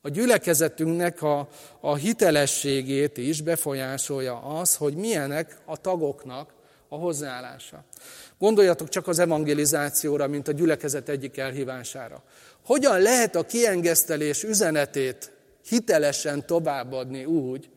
A 0.00 0.08
gyülekezetünknek 0.08 1.22
a, 1.22 1.48
a 1.80 1.94
hitelességét 1.94 3.16
is 3.16 3.40
befolyásolja 3.40 4.40
az, 4.40 4.76
hogy 4.76 4.94
milyenek 4.94 5.56
a 5.64 5.76
tagoknak 5.76 6.52
a 6.88 6.96
hozzáállása. 6.96 7.84
Gondoljatok 8.38 8.88
csak 8.88 9.08
az 9.08 9.18
evangelizációra, 9.18 10.26
mint 10.26 10.48
a 10.48 10.52
gyülekezet 10.52 11.08
egyik 11.08 11.38
elhívására. 11.38 12.22
Hogyan 12.64 13.00
lehet 13.00 13.36
a 13.36 13.46
kiengesztelés 13.46 14.42
üzenetét 14.42 15.32
hitelesen 15.68 16.46
továbbadni 16.46 17.24
úgy, 17.24 17.68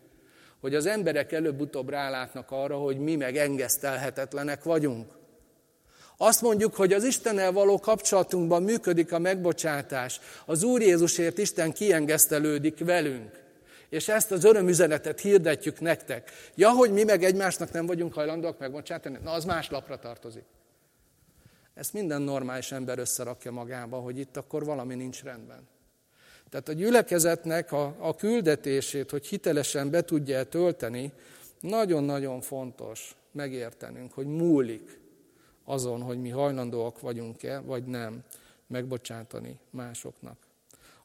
hogy 0.68 0.76
az 0.76 0.86
emberek 0.86 1.32
előbb-utóbb 1.32 1.90
rálátnak 1.90 2.52
arra, 2.52 2.78
hogy 2.78 2.98
mi 2.98 3.16
meg 3.16 3.38
engesztelhetetlenek 3.38 4.64
vagyunk. 4.64 5.12
Azt 6.18 6.42
mondjuk, 6.42 6.76
hogy 6.76 6.94
az 6.94 7.04
Istennel 7.04 7.52
való 7.52 7.80
kapcsolatunkban 7.80 8.64
működik 8.64 9.12
a 9.14 9.20
megbocsátás. 9.20 10.20
Az 10.46 10.64
Úr 10.64 10.82
Jézusért 10.82 11.38
Isten 11.38 11.72
kiengesztelődik 11.72 12.86
velünk. 12.86 13.32
És 13.90 14.08
ezt 14.08 14.32
az 14.32 14.44
örömüzenetet 14.44 15.20
hirdetjük 15.20 15.80
nektek. 15.80 16.32
Ja, 16.56 16.70
hogy 16.70 16.92
mi 16.92 17.04
meg 17.04 17.24
egymásnak 17.24 17.72
nem 17.72 17.86
vagyunk 17.86 18.14
hajlandóak 18.14 18.60
megbocsátani? 18.60 19.18
Na, 19.24 19.32
az 19.32 19.46
más 19.46 19.70
lapra 19.70 20.00
tartozik. 20.00 20.46
Ezt 21.74 21.94
minden 21.94 22.22
normális 22.22 22.72
ember 22.72 23.00
összerakja 23.00 23.52
magába, 23.52 23.98
hogy 23.98 24.18
itt 24.18 24.38
akkor 24.38 24.66
valami 24.66 24.96
nincs 24.96 25.24
rendben. 25.24 25.68
Tehát 26.50 26.70
a 26.70 26.74
gyülekezetnek 26.74 27.72
a, 27.72 27.96
a 28.00 28.16
küldetését, 28.16 29.12
hogy 29.12 29.26
hitelesen 29.28 29.90
be 29.90 30.02
tudja 30.02 30.44
tölteni, 30.44 31.12
nagyon-nagyon 31.60 32.42
fontos 32.42 33.16
megértenünk, 33.32 34.14
hogy 34.14 34.26
múlik 34.26 35.00
azon, 35.66 36.02
hogy 36.02 36.22
mi 36.22 36.30
hajlandóak 36.30 37.00
vagyunk-e, 37.00 37.60
vagy 37.60 37.84
nem 37.84 38.24
megbocsátani 38.68 39.60
másoknak. 39.70 40.38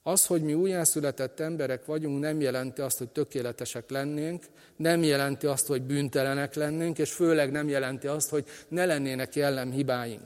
Az, 0.03 0.27
hogy 0.27 0.43
mi 0.43 0.55
újjászületett 0.55 1.41
emberek 1.41 1.85
vagyunk, 1.85 2.21
nem 2.21 2.41
jelenti 2.41 2.81
azt, 2.81 2.99
hogy 2.99 3.09
tökéletesek 3.09 3.91
lennénk, 3.91 4.45
nem 4.77 5.03
jelenti 5.03 5.47
azt, 5.47 5.67
hogy 5.67 5.83
bűntelenek 5.83 6.55
lennénk, 6.55 6.99
és 6.99 7.13
főleg 7.13 7.51
nem 7.51 7.69
jelenti 7.69 8.07
azt, 8.07 8.29
hogy 8.29 8.45
ne 8.69 8.85
lennének 8.85 9.35
jellemhibáink. 9.35 10.23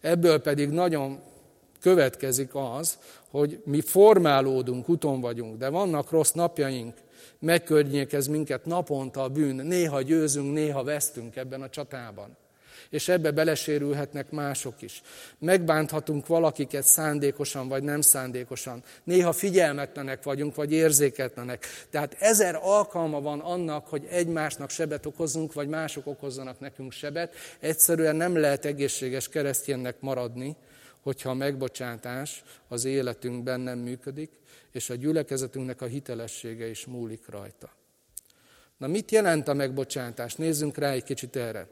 Ebből 0.00 0.40
pedig 0.40 0.68
nagyon 0.68 1.20
következik 1.84 2.50
az, 2.52 2.98
hogy 3.30 3.60
mi 3.64 3.80
formálódunk, 3.80 4.88
uton 4.88 5.20
vagyunk, 5.20 5.58
de 5.58 5.68
vannak 5.68 6.10
rossz 6.10 6.32
napjaink, 6.32 6.94
megkörnyékez 7.38 8.26
minket 8.26 8.64
naponta 8.64 9.22
a 9.22 9.28
bűn, 9.28 9.54
néha 9.54 10.02
győzünk, 10.02 10.52
néha 10.52 10.82
vesztünk 10.82 11.36
ebben 11.36 11.62
a 11.62 11.68
csatában 11.68 12.36
és 12.90 13.08
ebbe 13.08 13.30
belesérülhetnek 13.30 14.30
mások 14.30 14.82
is. 14.82 15.02
Megbánthatunk 15.38 16.26
valakiket 16.26 16.84
szándékosan 16.84 17.68
vagy 17.68 17.82
nem 17.82 18.00
szándékosan. 18.00 18.82
Néha 19.04 19.32
figyelmetlenek 19.32 20.22
vagyunk, 20.22 20.54
vagy 20.54 20.72
érzéketlenek. 20.72 21.66
Tehát 21.90 22.16
ezer 22.18 22.58
alkalma 22.62 23.20
van 23.20 23.40
annak, 23.40 23.86
hogy 23.86 24.06
egymásnak 24.10 24.70
sebet 24.70 25.06
okozunk, 25.06 25.52
vagy 25.52 25.68
mások 25.68 26.06
okozzanak 26.06 26.60
nekünk 26.60 26.92
sebet. 26.92 27.34
Egyszerűen 27.60 28.16
nem 28.16 28.36
lehet 28.36 28.64
egészséges 28.64 29.28
keresztjénnek 29.28 29.96
maradni, 30.00 30.56
hogyha 31.04 31.30
a 31.30 31.34
megbocsátás 31.34 32.44
az 32.68 32.84
életünkben 32.84 33.60
nem 33.60 33.78
működik, 33.78 34.30
és 34.72 34.90
a 34.90 34.94
gyülekezetünknek 34.94 35.80
a 35.80 35.86
hitelessége 35.86 36.68
is 36.68 36.86
múlik 36.86 37.28
rajta. 37.28 37.72
Na 38.76 38.86
mit 38.86 39.10
jelent 39.10 39.48
a 39.48 39.54
megbocsátás? 39.54 40.34
Nézzünk 40.34 40.76
rá 40.76 40.90
egy 40.90 41.04
kicsit 41.04 41.36
erre. 41.36 41.68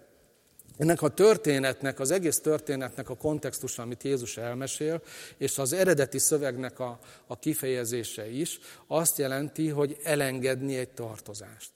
Ennek 0.77 1.03
a 1.03 1.09
történetnek, 1.09 2.01
az 2.01 2.11
egész 2.11 2.41
történetnek 2.41 3.11
a 3.11 3.17
kontextusa, 3.17 3.83
amit 3.83 4.03
Jézus 4.03 4.37
elmesél, 4.37 5.03
és 5.37 5.59
az 5.59 5.73
eredeti 5.73 6.19
szövegnek 6.19 6.79
a, 6.79 6.99
a 7.27 7.39
kifejezése 7.39 8.31
is 8.31 8.59
azt 8.87 9.19
jelenti, 9.19 9.69
hogy 9.69 9.97
elengedni 10.03 10.77
egy 10.77 10.91
tartozást. 10.91 11.71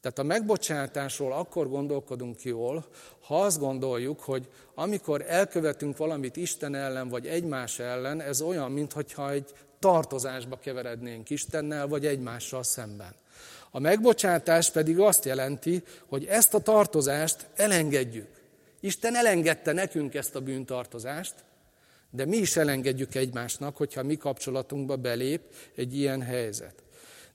Tehát 0.00 0.18
a 0.18 0.22
megbocsátásról 0.22 1.32
akkor 1.32 1.68
gondolkodunk 1.68 2.42
jól, 2.42 2.84
ha 3.20 3.40
azt 3.42 3.58
gondoljuk, 3.58 4.20
hogy 4.20 4.48
amikor 4.74 5.24
elkövetünk 5.28 5.96
valamit 5.96 6.36
Isten 6.36 6.74
ellen 6.74 7.08
vagy 7.08 7.26
egymás 7.26 7.78
ellen, 7.78 8.20
ez 8.20 8.40
olyan, 8.40 8.72
mintha 8.72 9.30
egy 9.30 9.52
tartozásba 9.78 10.58
keverednénk 10.58 11.30
Istennel 11.30 11.88
vagy 11.88 12.06
egymással 12.06 12.62
szemben. 12.62 13.14
A 13.70 13.78
megbocsátás 13.78 14.70
pedig 14.70 14.98
azt 14.98 15.24
jelenti, 15.24 15.82
hogy 16.06 16.24
ezt 16.24 16.54
a 16.54 16.60
tartozást 16.60 17.46
elengedjük. 17.54 18.28
Isten 18.80 19.16
elengedte 19.16 19.72
nekünk 19.72 20.14
ezt 20.14 20.34
a 20.34 20.40
bűntartozást, 20.40 21.34
de 22.10 22.24
mi 22.24 22.36
is 22.36 22.56
elengedjük 22.56 23.14
egymásnak, 23.14 23.76
hogyha 23.76 24.02
mi 24.02 24.16
kapcsolatunkba 24.16 24.96
belép 24.96 25.40
egy 25.76 25.96
ilyen 25.96 26.22
helyzet. 26.22 26.74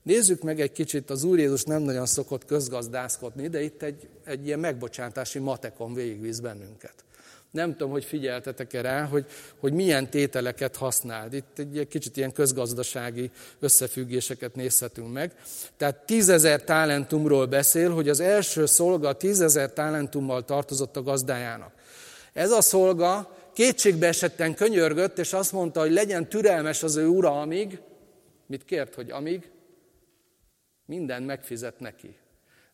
Nézzük 0.06 0.41
meg 0.41 0.60
egy 0.60 0.72
kicsit, 0.72 1.10
az 1.10 1.24
Úr 1.24 1.39
Jézus 1.39 1.63
nem 1.63 1.82
nagyon 1.82 2.06
szokott 2.06 2.46
közgazdászkodni, 2.46 3.48
de 3.48 3.62
itt 3.62 3.82
egy, 3.82 4.08
egy 4.26 4.46
ilyen 4.46 4.60
megbocsátási 4.60 5.39
matekon 5.39 5.94
végigvíz 5.94 6.39
bennünket. 6.39 6.94
Nem 7.52 7.72
tudom, 7.72 7.91
hogy 7.91 8.06
figyeltetek-e 8.06 8.82
rá, 8.82 9.04
hogy, 9.06 9.26
hogy 9.60 9.74
milyen 9.74 10.10
tételeket 10.10 10.76
használ. 10.76 11.34
Itt 11.34 11.60
egy 11.60 11.88
kicsit 11.89 12.18
ilyen 12.18 12.32
közgazdasági 12.32 13.32
összefüggéseket 13.60 14.56
nézhetünk 14.56 15.13
meg. 15.13 15.32
Tehát 15.78 16.06
tízezer 16.06 16.63
talentumról 16.63 17.46
beszél, 17.46 17.89
hogy 17.91 18.10
az 18.10 18.20
első 18.20 18.65
szolga 18.65 19.13
tízezer 19.13 19.74
talentummal 19.74 20.46
tartozott 20.46 20.96
a 20.96 21.04
gazdájának. 21.04 21.72
Ez 22.34 22.52
a 22.52 22.62
szolga 22.62 23.38
kétségbe 23.54 24.08
esetten 24.08 24.56
könyörgött, 24.56 25.20
és 25.20 25.34
azt 25.34 25.52
mondta, 25.52 25.80
hogy 25.80 25.91
legyen 25.91 26.30
türelmes 26.30 26.84
az 26.84 26.96
ő 26.96 27.08
ura, 27.08 27.41
amíg, 27.41 27.80
mit 28.48 28.65
kért, 28.65 28.96
hogy 28.96 29.12
amíg 29.12 29.54
minden 30.86 31.24
megfizet 31.24 31.80
neki. 31.80 32.17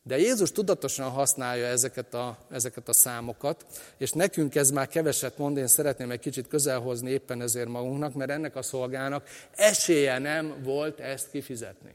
De 0.04 0.18
Jézus 0.18 0.52
tudatosan 0.52 1.10
használja 1.10 1.66
ezeket 1.66 2.14
a, 2.14 2.38
ezeket 2.52 2.88
a 2.88 2.94
számokat, 2.94 3.66
és 3.98 4.12
nekünk 4.12 4.56
ez 4.56 4.72
már 4.72 4.88
keveset 4.88 5.38
mond, 5.38 5.58
én 5.58 5.68
szeretném 5.68 6.12
egy 6.12 6.20
kicsit 6.20 6.48
közelhozni 6.48 7.10
éppen 7.10 7.42
ezért 7.42 7.68
magunknak, 7.68 8.14
mert 8.14 8.32
ennek 8.32 8.56
a 8.56 8.62
szolgának 8.62 9.28
esélye 9.56 10.18
nem 10.18 10.64
volt 10.64 11.00
ezt 11.00 11.32
kifizetni. 11.32 11.94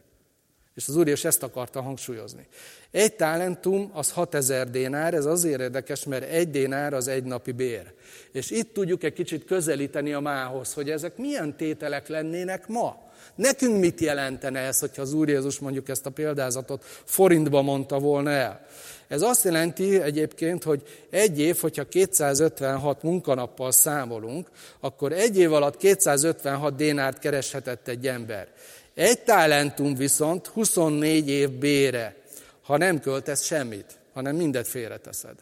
És 0.77 0.89
az 0.89 0.97
Úr 0.97 1.09
is 1.09 1.25
ezt 1.25 1.43
akarta 1.43 1.81
hangsúlyozni. 1.81 2.47
Egy 2.91 3.15
talentum 3.15 3.91
az 3.95 4.13
6000 4.13 4.71
dénár, 4.71 5.15
ez 5.15 5.25
azért 5.25 5.61
érdekes, 5.61 6.05
mert 6.05 6.31
egy 6.31 6.51
dénár 6.51 6.93
az 6.95 7.09
egy 7.09 7.25
napi 7.25 7.53
bér. 7.53 7.93
És 8.33 8.51
itt 8.51 8.73
tudjuk 8.73 9.03
egy 9.03 9.13
kicsit 9.13 9.45
közelíteni 9.45 10.13
a 10.13 10.21
mához, 10.21 10.73
hogy 10.73 10.91
ezek 10.91 11.17
milyen 11.17 11.57
tételek 11.57 12.09
lennének 12.09 12.69
ma. 12.69 13.05
Nekünk 13.35 13.81
mit 13.81 14.01
jelentene 14.01 14.59
ez, 14.59 14.79
hogyha 14.79 15.03
az 15.03 15.13
Úr 15.13 15.29
Jézus 15.29 15.59
mondjuk 15.59 15.89
ezt 15.89 16.07
a 16.07 16.11
példázatot 16.11 16.85
forintba 17.05 17.63
mondta 17.63 17.99
volna 17.99 18.31
el? 18.31 18.67
Ez 19.09 19.23
azt 19.23 19.45
jelenti 19.45 20.01
egyébként, 20.01 20.63
hogy 20.63 20.83
egy 21.11 21.41
év, 21.41 21.59
hogyha 21.59 21.89
256 21.89 23.03
munkanappal 23.03 23.73
számolunk, 23.73 24.51
akkor 24.81 25.13
egy 25.13 25.39
év 25.39 25.53
alatt 25.53 25.77
256 25.77 26.75
dénárt 26.75 27.19
kereshetett 27.19 27.89
egy 27.89 28.07
ember. 28.07 28.49
Egy 28.97 29.23
talentum 29.23 29.95
viszont 29.95 30.47
24 30.47 31.29
év 31.29 31.51
bére, 31.51 32.17
ha 32.63 32.77
nem 32.77 33.01
költesz 33.01 33.43
semmit, 33.43 33.99
hanem 34.13 34.37
mindet 34.37 34.67
félreteszed. 34.67 35.35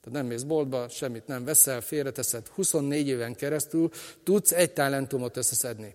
Tehát 0.00 0.18
nem 0.18 0.26
mész 0.26 0.42
boltba, 0.42 0.88
semmit 0.88 1.26
nem 1.26 1.44
veszel, 1.44 1.80
félreteszed, 1.80 2.46
24 2.46 3.08
éven 3.08 3.34
keresztül 3.34 3.90
tudsz 4.22 4.52
egy 4.52 4.70
talentumot 4.70 5.36
összeszedni. 5.36 5.94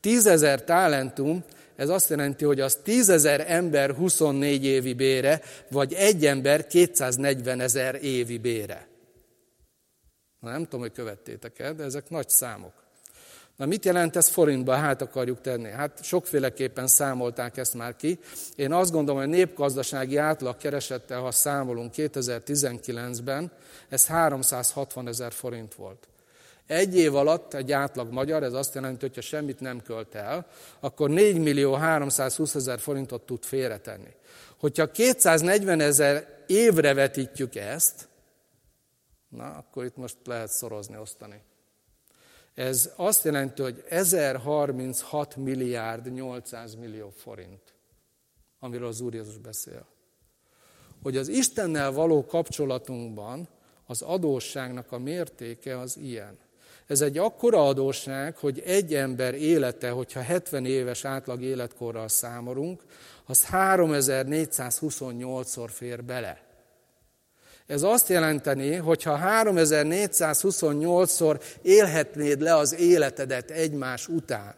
Tízezer 0.00 0.64
talentum, 0.64 1.44
ez 1.76 1.88
azt 1.88 2.08
jelenti, 2.08 2.44
hogy 2.44 2.60
az 2.60 2.78
tízezer 2.82 3.44
ember 3.50 3.94
24 3.94 4.64
évi 4.64 4.92
bére, 4.92 5.42
vagy 5.70 5.92
egy 5.92 6.26
ember 6.26 6.66
240 6.66 7.60
ezer 7.60 8.04
évi 8.04 8.38
bére. 8.38 8.88
Na, 10.40 10.50
nem 10.50 10.64
tudom, 10.64 10.80
hogy 10.80 10.92
követtétek 10.92 11.58
el, 11.58 11.74
de 11.74 11.84
ezek 11.84 12.10
nagy 12.10 12.28
számok. 12.28 12.87
Na 13.58 13.66
mit 13.66 13.84
jelent 13.84 14.16
ez 14.16 14.28
forintba, 14.28 14.74
hát 14.74 15.02
akarjuk 15.02 15.40
tenni? 15.40 15.70
Hát 15.70 16.02
sokféleképpen 16.02 16.86
számolták 16.86 17.56
ezt 17.56 17.74
már 17.74 17.96
ki. 17.96 18.18
Én 18.56 18.72
azt 18.72 18.90
gondolom, 18.90 19.20
hogy 19.20 19.32
a 19.32 19.36
népgazdasági 19.36 20.16
átlag 20.16 20.56
keresettel, 20.56 21.20
ha 21.20 21.30
számolunk 21.30 21.92
2019-ben, 21.96 23.52
ez 23.88 24.06
360 24.06 25.08
ezer 25.08 25.32
forint 25.32 25.74
volt. 25.74 26.08
Egy 26.66 26.96
év 26.96 27.14
alatt 27.14 27.54
egy 27.54 27.72
átlag 27.72 28.12
magyar, 28.12 28.42
ez 28.42 28.52
azt 28.52 28.74
jelenti, 28.74 29.06
hogy 29.06 29.14
ha 29.14 29.20
semmit 29.20 29.60
nem 29.60 29.82
költ 29.82 30.14
el, 30.14 30.46
akkor 30.80 31.10
4 31.10 31.38
millió 31.38 31.74
320 31.74 32.54
ezer 32.54 32.78
forintot 32.78 33.22
tud 33.22 33.44
félretenni. 33.44 34.14
Hogyha 34.58 34.90
240 34.90 35.80
ezer 35.80 36.44
évre 36.46 36.94
vetítjük 36.94 37.54
ezt, 37.54 38.08
na, 39.28 39.44
akkor 39.44 39.84
itt 39.84 39.96
most 39.96 40.16
lehet 40.24 40.50
szorozni, 40.50 40.96
osztani. 40.96 41.42
Ez 42.58 42.92
azt 42.96 43.24
jelenti, 43.24 43.62
hogy 43.62 43.84
1036 43.88 45.36
milliárd 45.36 46.12
800 46.12 46.74
millió 46.74 47.12
forint, 47.16 47.74
amiről 48.58 48.88
az 48.88 49.00
Úr 49.00 49.14
Jézus 49.14 49.36
beszél. 49.36 49.86
Hogy 51.02 51.16
az 51.16 51.28
Istennel 51.28 51.92
való 51.92 52.26
kapcsolatunkban 52.26 53.48
az 53.86 54.02
adósságnak 54.02 54.92
a 54.92 54.98
mértéke 54.98 55.78
az 55.78 55.96
ilyen. 55.96 56.38
Ez 56.86 57.00
egy 57.00 57.18
akkora 57.18 57.66
adósság, 57.66 58.36
hogy 58.36 58.60
egy 58.60 58.94
ember 58.94 59.34
élete, 59.34 59.90
hogyha 59.90 60.20
70 60.20 60.64
éves 60.64 61.04
átlag 61.04 61.42
életkorral 61.42 62.08
számolunk, 62.08 62.82
az 63.24 63.46
3428-szor 63.50 65.68
fér 65.68 66.04
bele. 66.04 66.47
Ez 67.68 67.82
azt 67.82 68.08
jelenteni, 68.08 68.74
hogy 68.74 69.02
ha 69.02 69.18
3428-szor 69.22 71.42
élhetnéd 71.62 72.40
le 72.40 72.54
az 72.54 72.74
életedet 72.74 73.50
egymás 73.50 74.08
után, 74.08 74.54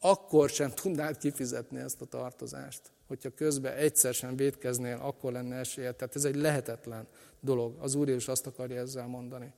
akkor 0.00 0.50
sem 0.50 0.70
tudnád 0.70 1.18
kifizetni 1.18 1.78
ezt 1.78 2.00
a 2.00 2.04
tartozást. 2.04 2.80
Hogyha 3.06 3.30
közben 3.34 3.76
egyszer 3.76 4.14
sem 4.14 4.36
védkeznél, 4.36 4.98
akkor 5.02 5.32
lenne 5.32 5.56
esélye. 5.56 5.92
Tehát 5.92 6.16
ez 6.16 6.24
egy 6.24 6.36
lehetetlen 6.36 7.06
dolog. 7.40 7.76
Az 7.80 7.94
Úr 7.94 8.08
is 8.08 8.28
azt 8.28 8.46
akarja 8.46 8.80
ezzel 8.80 9.06
mondani. 9.06 9.52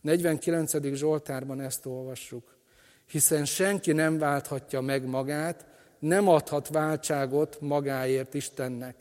49. 0.00 0.94
Zsoltárban 0.94 1.60
ezt 1.60 1.86
olvassuk. 1.86 2.56
Hiszen 3.06 3.44
senki 3.44 3.92
nem 3.92 4.18
válthatja 4.18 4.80
meg 4.80 5.04
magát, 5.04 5.66
nem 6.02 6.28
adhat 6.28 6.68
váltságot 6.68 7.56
magáért 7.60 8.34
Istennek. 8.34 8.94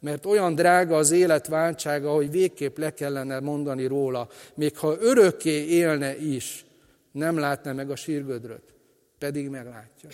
Mert 0.00 0.26
olyan 0.26 0.54
drága 0.54 0.96
az 0.96 1.10
élet 1.10 1.46
váltsága, 1.46 2.12
hogy 2.14 2.30
végképp 2.30 2.78
le 2.78 2.94
kellene 2.94 3.40
mondani 3.40 3.86
róla, 3.86 4.28
még 4.54 4.76
ha 4.78 4.96
örökké 5.00 5.64
élne 5.66 6.16
is, 6.16 6.64
nem 7.12 7.38
látna 7.38 7.72
meg 7.72 7.90
a 7.90 7.96
sírgödröt, 7.96 8.62
pedig 9.18 9.48
meglátja. 9.48 10.08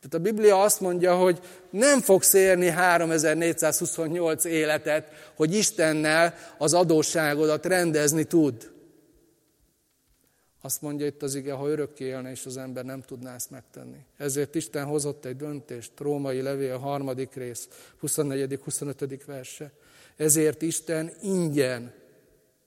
Tehát 0.00 0.14
a 0.14 0.18
Biblia 0.18 0.62
azt 0.62 0.80
mondja, 0.80 1.16
hogy 1.16 1.40
nem 1.70 2.00
fogsz 2.00 2.32
érni 2.32 2.68
3428 2.68 4.44
életet, 4.44 5.06
hogy 5.36 5.54
Istennel 5.54 6.34
az 6.58 6.74
adósságodat 6.74 7.66
rendezni 7.66 8.24
tud. 8.24 8.70
Azt 10.64 10.82
mondja 10.82 11.06
itt 11.06 11.22
az 11.22 11.34
ige, 11.34 11.52
ha 11.52 11.68
örökké 11.68 12.04
élne, 12.04 12.30
és 12.30 12.46
az 12.46 12.56
ember 12.56 12.84
nem 12.84 13.02
tudná 13.02 13.34
ezt 13.34 13.50
megtenni. 13.50 14.04
Ezért 14.16 14.54
Isten 14.54 14.84
hozott 14.84 15.24
egy 15.24 15.36
döntést, 15.36 15.92
Római 15.98 16.40
levél, 16.40 16.78
harmadik 16.78 17.34
rész, 17.34 17.68
24.-25. 18.02 19.20
verse. 19.26 19.72
Ezért 20.16 20.62
Isten 20.62 21.12
ingyen 21.22 21.92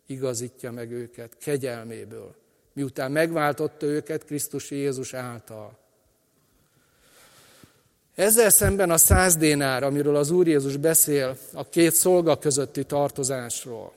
igazítja 0.05 0.71
meg 0.71 0.91
őket, 0.91 1.37
kegyelméből, 1.37 2.35
miután 2.73 3.11
megváltotta 3.11 3.85
őket 3.85 4.25
Krisztus 4.25 4.71
Jézus 4.71 5.13
által. 5.13 5.77
Ezzel 8.15 8.49
szemben 8.49 8.89
a 8.89 8.97
száz 8.97 9.35
dénár, 9.35 9.83
amiről 9.83 10.15
az 10.15 10.31
Úr 10.31 10.47
Jézus 10.47 10.77
beszél, 10.77 11.37
a 11.53 11.69
két 11.69 11.93
szolga 11.93 12.37
közötti 12.37 12.83
tartozásról, 12.83 13.93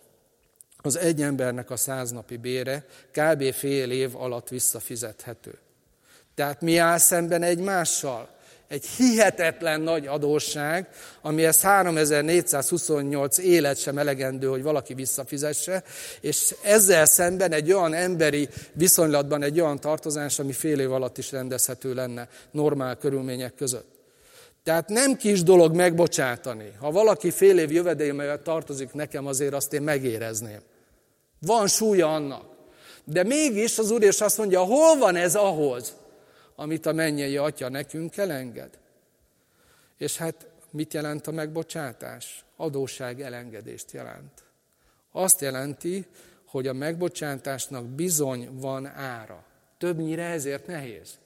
az 0.82 0.98
egy 0.98 1.22
embernek 1.22 1.70
a 1.70 1.76
száznapi 1.76 2.36
bére 2.36 2.86
kb. 3.12 3.52
fél 3.52 3.90
év 3.90 4.16
alatt 4.16 4.48
visszafizethető. 4.48 5.58
Tehát 6.34 6.60
mi 6.60 6.76
áll 6.76 6.98
szemben 6.98 7.42
egymással? 7.42 8.36
Egy 8.68 8.86
hihetetlen 8.86 9.80
nagy 9.80 10.06
adósság, 10.06 10.88
amihez 11.20 11.60
3428 11.60 13.38
élet 13.38 13.78
sem 13.78 13.98
elegendő, 13.98 14.46
hogy 14.46 14.62
valaki 14.62 14.94
visszafizesse, 14.94 15.82
és 16.20 16.54
ezzel 16.62 17.06
szemben 17.06 17.52
egy 17.52 17.72
olyan 17.72 17.94
emberi 17.94 18.48
viszonylatban 18.72 19.42
egy 19.42 19.60
olyan 19.60 19.80
tartozás, 19.80 20.38
ami 20.38 20.52
fél 20.52 20.80
év 20.80 20.92
alatt 20.92 21.18
is 21.18 21.32
rendezhető 21.32 21.94
lenne 21.94 22.28
normál 22.50 22.96
körülmények 22.96 23.54
között. 23.54 23.97
Tehát 24.68 24.88
nem 24.88 25.16
kis 25.16 25.42
dolog 25.42 25.74
megbocsátani. 25.74 26.72
Ha 26.78 26.90
valaki 26.90 27.30
fél 27.30 27.58
év 27.58 27.72
jövedelmével 27.72 28.42
tartozik 28.42 28.92
nekem, 28.92 29.26
azért 29.26 29.54
azt 29.54 29.72
én 29.72 29.82
megérezném. 29.82 30.60
Van 31.40 31.66
súlya 31.66 32.14
annak. 32.14 32.44
De 33.04 33.22
mégis 33.22 33.78
az 33.78 33.90
Úr 33.90 34.02
és 34.02 34.20
azt 34.20 34.38
mondja, 34.38 34.60
hol 34.60 34.98
van 34.98 35.16
ez 35.16 35.34
ahhoz, 35.34 35.96
amit 36.56 36.86
a 36.86 36.92
mennyei 36.92 37.36
atya 37.36 37.68
nekünk 37.68 38.16
elenged? 38.16 38.70
És 39.98 40.16
hát 40.16 40.46
mit 40.70 40.94
jelent 40.94 41.26
a 41.26 41.30
megbocsátás? 41.30 42.44
Adóság 42.56 43.20
elengedést 43.20 43.92
jelent. 43.92 44.42
Azt 45.12 45.40
jelenti, 45.40 46.06
hogy 46.46 46.66
a 46.66 46.72
megbocsátásnak 46.72 47.84
bizony 47.84 48.48
van 48.52 48.86
ára. 48.86 49.44
Többnyire 49.78 50.24
ezért 50.24 50.66
nehéz. 50.66 51.18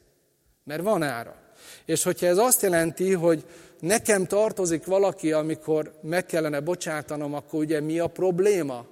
Mert 0.65 0.83
van 0.83 1.03
ára. 1.03 1.37
És 1.85 2.03
hogyha 2.03 2.27
ez 2.27 2.39
azt 2.39 2.63
jelenti, 2.63 3.13
hogy 3.13 3.45
nekem 3.81 4.27
tartozik 4.27 4.85
valaki, 4.85 5.33
amikor 5.33 5.99
meg 6.03 6.27
kellene 6.27 6.61
bocsátanom, 6.61 7.35
akkor 7.35 7.61
ugye 7.61 7.81
mi 7.81 7.99
a 7.99 8.07
probléma? 8.07 8.87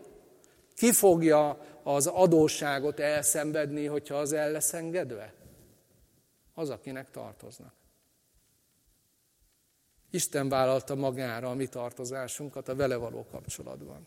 Ki 0.74 0.92
fogja 0.92 1.58
az 1.82 2.06
adósságot 2.06 3.00
elszenvedni, 3.00 3.86
hogyha 3.86 4.14
az 4.14 4.32
el 4.32 4.50
lesz 4.50 4.72
engedve? 4.72 5.32
Az, 6.54 6.70
akinek 6.70 7.10
tartoznak. 7.10 7.72
Isten 10.10 10.48
vállalta 10.48 10.94
magára 10.94 11.50
a 11.50 11.54
mi 11.54 11.66
tartozásunkat 11.66 12.68
a 12.68 12.74
vele 12.74 12.96
való 12.96 13.26
kapcsolatban. 13.30 14.06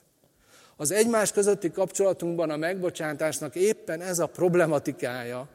Az 0.75 0.91
egymás 0.91 1.31
közötti 1.31 1.71
kapcsolatunkban 1.71 2.49
a 2.49 2.57
megbocsátásnak 2.57 3.55
éppen 3.55 4.01
ez 4.01 4.19
a 4.19 4.27
problematikája, 4.27 5.47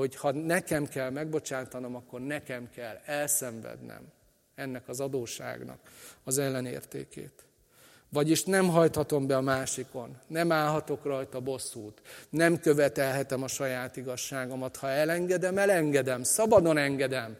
hogy 0.00 0.16
ha 0.16 0.32
nekem 0.32 0.86
kell 0.86 1.10
megbocsátanom, 1.10 1.94
akkor 1.94 2.20
nekem 2.20 2.70
kell 2.74 3.00
elszenvednem 3.04 4.02
ennek 4.54 4.88
az 4.88 5.00
adóságnak 5.00 5.78
az 6.24 6.38
ellenértékét. 6.38 7.44
Vagyis 8.08 8.44
nem 8.44 8.68
hajthatom 8.68 9.26
be 9.26 9.36
a 9.36 9.40
másikon, 9.40 10.16
nem 10.26 10.52
állhatok 10.52 11.04
rajta 11.04 11.40
bosszút, 11.40 12.02
nem 12.30 12.58
követelhetem 12.58 13.42
a 13.42 13.48
saját 13.48 13.96
igazságomat. 13.96 14.76
Ha 14.76 14.88
elengedem, 14.88 15.58
elengedem, 15.58 16.22
szabadon 16.22 16.76
engedem. 16.76 17.36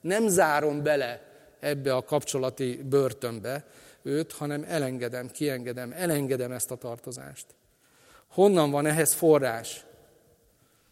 Nem 0.00 0.28
zárom 0.28 0.82
bele 0.82 1.22
ebbe 1.60 1.94
a 1.94 2.02
kapcsolati 2.02 2.82
börtönbe 2.88 3.64
őt, 4.02 4.32
hanem 4.32 4.64
elengedem, 4.68 5.30
kiengedem, 5.30 5.92
elengedem 5.92 6.52
ezt 6.52 6.70
a 6.70 6.76
tartozást. 6.76 7.46
Honnan 8.28 8.70
van 8.70 8.86
ehhez 8.86 9.12
forrás? 9.12 9.84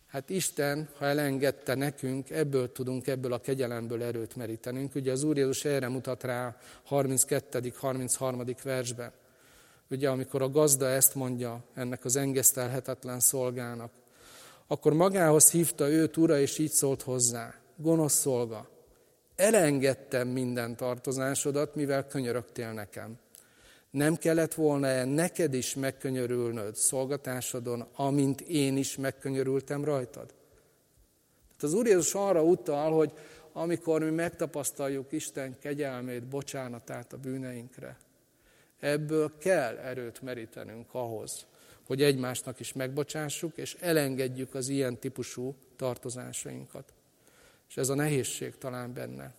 Hát 0.08 0.30
Isten, 0.30 0.88
ha 0.98 1.04
elengedte 1.04 1.74
nekünk, 1.74 2.30
ebből 2.30 2.72
tudunk, 2.72 3.06
ebből 3.06 3.32
a 3.32 3.40
kegyelemből 3.40 4.02
erőt 4.02 4.36
merítenünk. 4.36 4.94
Ugye 4.94 5.12
az 5.12 5.22
Úr 5.22 5.36
Jézus 5.36 5.64
erre 5.64 5.88
mutat 5.88 6.22
rá 6.22 6.56
32. 6.84 7.72
33. 7.76 8.44
versben. 8.62 9.12
Ugye 9.90 10.08
amikor 10.08 10.42
a 10.42 10.50
gazda 10.50 10.88
ezt 10.88 11.14
mondja 11.14 11.64
ennek 11.74 12.04
az 12.04 12.16
engesztelhetetlen 12.16 13.20
szolgának, 13.20 13.90
akkor 14.66 14.92
magához 14.92 15.50
hívta 15.50 15.88
őt 15.88 16.16
ura, 16.16 16.38
és 16.38 16.58
így 16.58 16.70
szólt 16.70 17.02
hozzá, 17.02 17.54
gonosz 17.76 18.18
szolga, 18.18 18.68
elengedtem 19.36 20.28
minden 20.28 20.76
tartozásodat, 20.76 21.74
mivel 21.74 22.06
könyörögtél 22.06 22.72
nekem. 22.72 23.18
Nem 23.90 24.16
kellett 24.16 24.54
volna-e 24.54 25.04
neked 25.04 25.54
is 25.54 25.74
megkönyörülnöd 25.74 26.76
szolgatásodon, 26.76 27.88
amint 27.94 28.40
én 28.40 28.76
is 28.76 28.96
megkönyörültem 28.96 29.84
rajtad? 29.84 30.26
Tehát 31.56 31.62
az 31.62 31.74
Úr 31.74 31.86
Jézus 31.86 32.14
arra 32.14 32.42
utal, 32.42 32.92
hogy 32.92 33.12
amikor 33.52 34.02
mi 34.02 34.10
megtapasztaljuk 34.10 35.12
Isten 35.12 35.58
kegyelmét, 35.58 36.24
bocsánatát 36.24 37.12
a 37.12 37.16
bűneinkre, 37.16 37.96
ebből 38.80 39.38
kell 39.38 39.76
erőt 39.76 40.22
merítenünk 40.22 40.94
ahhoz, 40.94 41.46
hogy 41.86 42.02
egymásnak 42.02 42.60
is 42.60 42.72
megbocsássuk, 42.72 43.56
és 43.56 43.76
elengedjük 43.80 44.54
az 44.54 44.68
ilyen 44.68 44.98
típusú 44.98 45.54
tartozásainkat. 45.76 46.92
És 47.68 47.76
ez 47.76 47.88
a 47.88 47.94
nehézség 47.94 48.58
talán 48.58 48.92
benne. 48.92 49.34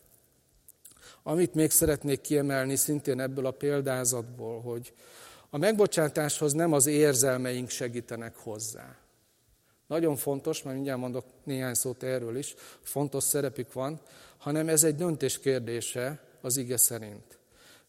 Amit 1.23 1.53
még 1.53 1.71
szeretnék 1.71 2.21
kiemelni 2.21 2.75
szintén 2.75 3.19
ebből 3.19 3.45
a 3.45 3.51
példázatból, 3.51 4.62
hogy 4.62 4.93
a 5.49 5.57
megbocsátáshoz 5.57 6.53
nem 6.53 6.73
az 6.73 6.85
érzelmeink 6.85 7.69
segítenek 7.69 8.35
hozzá. 8.35 8.95
Nagyon 9.88 10.15
fontos, 10.15 10.63
mert 10.63 10.75
mindjárt 10.75 10.99
mondok 10.99 11.25
néhány 11.43 11.73
szót 11.73 12.03
erről 12.03 12.38
is, 12.38 12.55
fontos 12.81 13.23
szerepük 13.23 13.73
van, 13.73 14.01
hanem 14.38 14.67
ez 14.67 14.83
egy 14.83 14.95
döntés 14.95 15.39
kérdése 15.39 16.19
az 16.41 16.57
ige 16.57 16.77
szerint. 16.77 17.39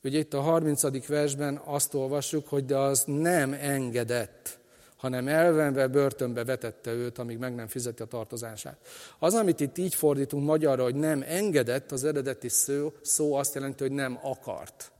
Ugye 0.02 0.18
itt 0.18 0.34
a 0.34 0.40
30. 0.40 1.06
versben 1.06 1.60
azt 1.64 1.94
olvassuk, 1.94 2.48
hogy 2.48 2.64
de 2.64 2.76
az 2.76 3.04
nem 3.06 3.52
engedett 3.52 4.58
hanem 5.00 5.28
elvenve 5.28 5.86
börtönbe 5.86 6.44
vetette 6.44 6.92
őt, 6.92 7.18
amíg 7.18 7.38
meg 7.38 7.54
nem 7.54 7.66
fizeti 7.66 8.02
a 8.02 8.04
tartozását. 8.04 8.76
Az, 9.18 9.34
amit 9.34 9.60
itt 9.60 9.78
így 9.78 9.94
fordítunk 9.94 10.44
magyarra, 10.44 10.82
hogy 10.82 10.94
nem 10.94 11.24
engedett, 11.28 11.92
az 11.92 12.04
eredeti 12.04 12.48
szó, 12.48 12.92
szó 13.02 13.34
azt 13.34 13.54
jelenti, 13.54 13.82
hogy 13.82 13.92
nem 13.92 14.18
akart 14.22 14.92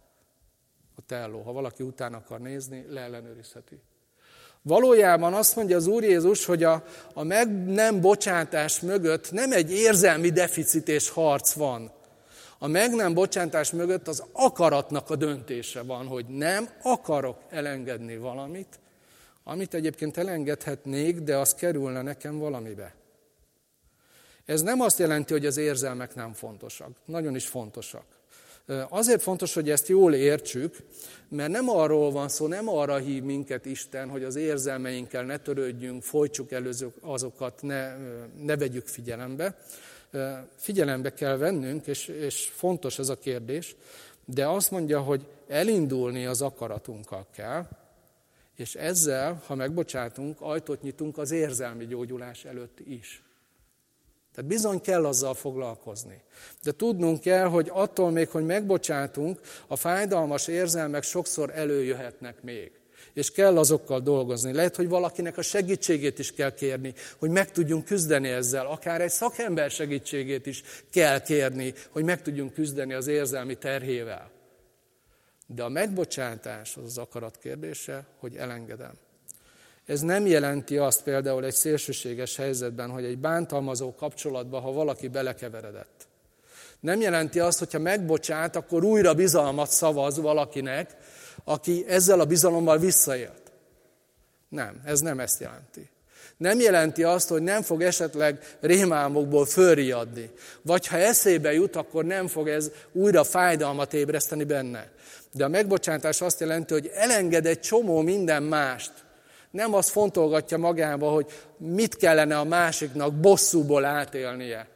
a 0.96 1.00
telló. 1.06 1.40
Ha 1.40 1.52
valaki 1.52 1.82
után 1.82 2.14
akar 2.14 2.40
nézni, 2.40 2.86
leellenőrizheti. 2.88 3.80
Valójában 4.62 5.34
azt 5.34 5.56
mondja 5.56 5.76
az 5.76 5.86
Úr 5.86 6.02
Jézus, 6.02 6.44
hogy 6.44 6.64
a, 6.64 6.84
a 7.14 7.22
meg 7.22 7.64
nem 7.64 8.00
bocsátás 8.00 8.80
mögött 8.80 9.32
nem 9.32 9.52
egy 9.52 9.72
érzelmi 9.72 10.30
deficit 10.30 10.88
és 10.88 11.10
harc 11.10 11.52
van. 11.52 11.92
A 12.58 12.66
meg 12.66 12.94
nem 12.94 13.14
bocsátás 13.14 13.72
mögött 13.72 14.08
az 14.08 14.24
akaratnak 14.32 15.10
a 15.10 15.16
döntése 15.16 15.82
van, 15.82 16.06
hogy 16.06 16.26
nem 16.26 16.68
akarok 16.82 17.38
elengedni 17.50 18.16
valamit, 18.16 18.78
amit 19.44 19.74
egyébként 19.74 20.16
elengedhetnék, 20.16 21.20
de 21.20 21.36
az 21.36 21.54
kerülne 21.54 22.02
nekem 22.02 22.38
valamibe. 22.38 22.94
Ez 24.44 24.62
nem 24.62 24.80
azt 24.80 24.98
jelenti, 24.98 25.32
hogy 25.32 25.46
az 25.46 25.56
érzelmek 25.56 26.14
nem 26.14 26.32
fontosak. 26.32 26.90
Nagyon 27.04 27.34
is 27.34 27.46
fontosak. 27.46 28.04
Azért 28.88 29.22
fontos, 29.22 29.54
hogy 29.54 29.70
ezt 29.70 29.88
jól 29.88 30.14
értsük, 30.14 30.76
mert 31.28 31.50
nem 31.50 31.68
arról 31.68 32.10
van 32.10 32.28
szó, 32.28 32.46
nem 32.46 32.68
arra 32.68 32.96
hív 32.96 33.22
minket 33.22 33.64
Isten, 33.66 34.08
hogy 34.08 34.24
az 34.24 34.36
érzelmeinkkel 34.36 35.24
ne 35.24 35.38
törődjünk, 35.38 36.02
folytsuk 36.02 36.52
el 36.52 36.64
azokat, 37.00 37.62
ne, 37.62 37.96
ne 38.42 38.56
vegyük 38.56 38.86
figyelembe. 38.86 39.56
Figyelembe 40.56 41.14
kell 41.14 41.36
vennünk, 41.36 41.86
és, 41.86 42.08
és 42.08 42.50
fontos 42.54 42.98
ez 42.98 43.08
a 43.08 43.18
kérdés, 43.18 43.76
de 44.24 44.46
azt 44.46 44.70
mondja, 44.70 45.00
hogy 45.00 45.26
elindulni 45.48 46.26
az 46.26 46.42
akaratunkkal 46.42 47.26
kell, 47.34 47.66
és 48.60 48.74
ezzel, 48.74 49.42
ha 49.46 49.54
megbocsátunk, 49.54 50.40
ajtót 50.40 50.82
nyitunk 50.82 51.18
az 51.18 51.30
érzelmi 51.30 51.86
gyógyulás 51.86 52.44
előtt 52.44 52.80
is. 52.80 53.22
Tehát 54.34 54.50
bizony 54.50 54.80
kell 54.80 55.06
azzal 55.06 55.34
foglalkozni. 55.34 56.22
De 56.62 56.72
tudnunk 56.72 57.20
kell, 57.20 57.46
hogy 57.46 57.70
attól 57.72 58.10
még, 58.10 58.28
hogy 58.28 58.46
megbocsátunk, 58.46 59.40
a 59.66 59.76
fájdalmas 59.76 60.48
érzelmek 60.48 61.02
sokszor 61.02 61.50
előjöhetnek 61.54 62.42
még. 62.42 62.72
És 63.12 63.30
kell 63.30 63.58
azokkal 63.58 64.00
dolgozni. 64.00 64.52
Lehet, 64.52 64.76
hogy 64.76 64.88
valakinek 64.88 65.38
a 65.38 65.42
segítségét 65.42 66.18
is 66.18 66.32
kell 66.32 66.54
kérni, 66.54 66.94
hogy 67.18 67.30
meg 67.30 67.50
tudjunk 67.50 67.84
küzdeni 67.84 68.28
ezzel. 68.28 68.66
Akár 68.66 69.00
egy 69.00 69.10
szakember 69.10 69.70
segítségét 69.70 70.46
is 70.46 70.62
kell 70.92 71.20
kérni, 71.20 71.74
hogy 71.90 72.04
meg 72.04 72.22
tudjunk 72.22 72.52
küzdeni 72.52 72.92
az 72.92 73.06
érzelmi 73.06 73.54
terhével. 73.54 74.39
De 75.54 75.62
a 75.62 75.68
megbocsátás 75.68 76.76
az 76.76 76.84
az 76.84 76.98
akarat 76.98 77.38
kérdése, 77.38 78.06
hogy 78.18 78.36
elengedem. 78.36 78.92
Ez 79.84 80.00
nem 80.00 80.26
jelenti 80.26 80.76
azt 80.76 81.02
például 81.02 81.44
egy 81.44 81.54
szélsőséges 81.54 82.36
helyzetben, 82.36 82.90
hogy 82.90 83.04
egy 83.04 83.18
bántalmazó 83.18 83.94
kapcsolatban, 83.94 84.60
ha 84.60 84.72
valaki 84.72 85.08
belekeveredett. 85.08 86.08
Nem 86.80 87.00
jelenti 87.00 87.40
azt, 87.40 87.58
hogyha 87.58 87.78
megbocsát, 87.78 88.56
akkor 88.56 88.84
újra 88.84 89.14
bizalmat 89.14 89.70
szavaz 89.70 90.18
valakinek, 90.18 90.96
aki 91.44 91.84
ezzel 91.88 92.20
a 92.20 92.24
bizalommal 92.24 92.78
visszaélt. 92.78 93.52
Nem, 94.48 94.80
ez 94.84 95.00
nem 95.00 95.20
ezt 95.20 95.40
jelenti. 95.40 95.90
Nem 96.40 96.60
jelenti 96.60 97.02
azt, 97.02 97.28
hogy 97.28 97.42
nem 97.42 97.62
fog 97.62 97.82
esetleg 97.82 98.56
rémálmokból 98.60 99.46
fölriadni. 99.46 100.30
Vagy 100.62 100.86
ha 100.86 100.96
eszébe 100.96 101.52
jut, 101.52 101.76
akkor 101.76 102.04
nem 102.04 102.26
fog 102.26 102.48
ez 102.48 102.70
újra 102.92 103.24
fájdalmat 103.24 103.94
ébreszteni 103.94 104.44
benne. 104.44 104.88
De 105.32 105.44
a 105.44 105.48
megbocsátás 105.48 106.20
azt 106.20 106.40
jelenti, 106.40 106.72
hogy 106.72 106.90
elenged 106.94 107.46
egy 107.46 107.60
csomó 107.60 108.00
minden 108.00 108.42
mást. 108.42 108.92
Nem 109.50 109.74
azt 109.74 109.88
fontolgatja 109.88 110.58
magába, 110.58 111.10
hogy 111.10 111.26
mit 111.56 111.96
kellene 111.96 112.38
a 112.38 112.44
másiknak 112.44 113.14
bosszúból 113.14 113.84
átélnie. 113.84 114.66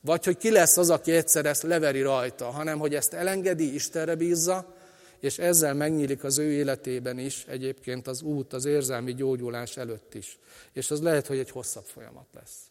Vagy 0.00 0.24
hogy 0.24 0.36
ki 0.36 0.50
lesz 0.50 0.76
az, 0.76 0.90
aki 0.90 1.12
egyszer 1.12 1.46
ezt 1.46 1.62
leveri 1.62 2.02
rajta, 2.02 2.44
hanem 2.44 2.78
hogy 2.78 2.94
ezt 2.94 3.12
elengedi, 3.12 3.74
Istenre 3.74 4.14
bízza, 4.14 4.74
és 5.22 5.38
ezzel 5.38 5.74
megnyílik 5.74 6.24
az 6.24 6.38
ő 6.38 6.50
életében 6.50 7.18
is 7.18 7.44
egyébként 7.44 8.06
az 8.06 8.22
út, 8.22 8.52
az 8.52 8.64
érzelmi 8.64 9.14
gyógyulás 9.14 9.76
előtt 9.76 10.14
is. 10.14 10.38
És 10.72 10.90
az 10.90 11.02
lehet, 11.02 11.26
hogy 11.26 11.38
egy 11.38 11.50
hosszabb 11.50 11.84
folyamat 11.84 12.26
lesz. 12.34 12.70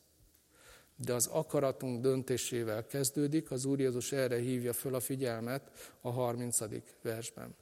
De 0.95 1.13
az 1.13 1.27
akaratunk 1.27 2.01
döntésével 2.01 2.85
kezdődik, 2.85 3.51
az 3.51 3.65
Úr 3.65 3.79
Jézus 3.79 4.11
erre 4.11 4.37
hívja 4.37 4.73
föl 4.73 4.95
a 4.95 4.99
figyelmet 4.99 5.61
a 6.01 6.09
30. 6.09 6.57
versben. 7.01 7.55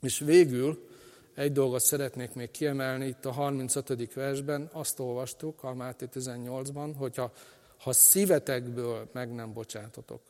És 0.00 0.18
végül 0.18 0.88
egy 1.34 1.52
dolgot 1.52 1.82
szeretnék 1.82 2.34
még 2.34 2.50
kiemelni, 2.50 3.06
itt 3.06 3.24
a 3.24 3.30
35. 3.30 4.14
versben 4.14 4.68
azt 4.72 4.98
olvastuk 4.98 5.62
a 5.62 5.74
Máté 5.74 6.08
18-ban, 6.12 6.92
hogyha 6.96 7.32
ha 7.78 7.92
szívetekből 7.92 9.08
meg 9.12 9.34
nem 9.34 9.52
bocsátotok. 9.52 10.20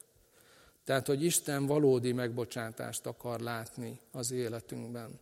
Tehát, 0.85 1.07
hogy 1.07 1.25
Isten 1.25 1.67
valódi 1.67 2.13
megbocsátást 2.13 3.07
akar 3.07 3.41
látni 3.41 4.01
az 4.13 4.31
életünkben. 4.31 5.21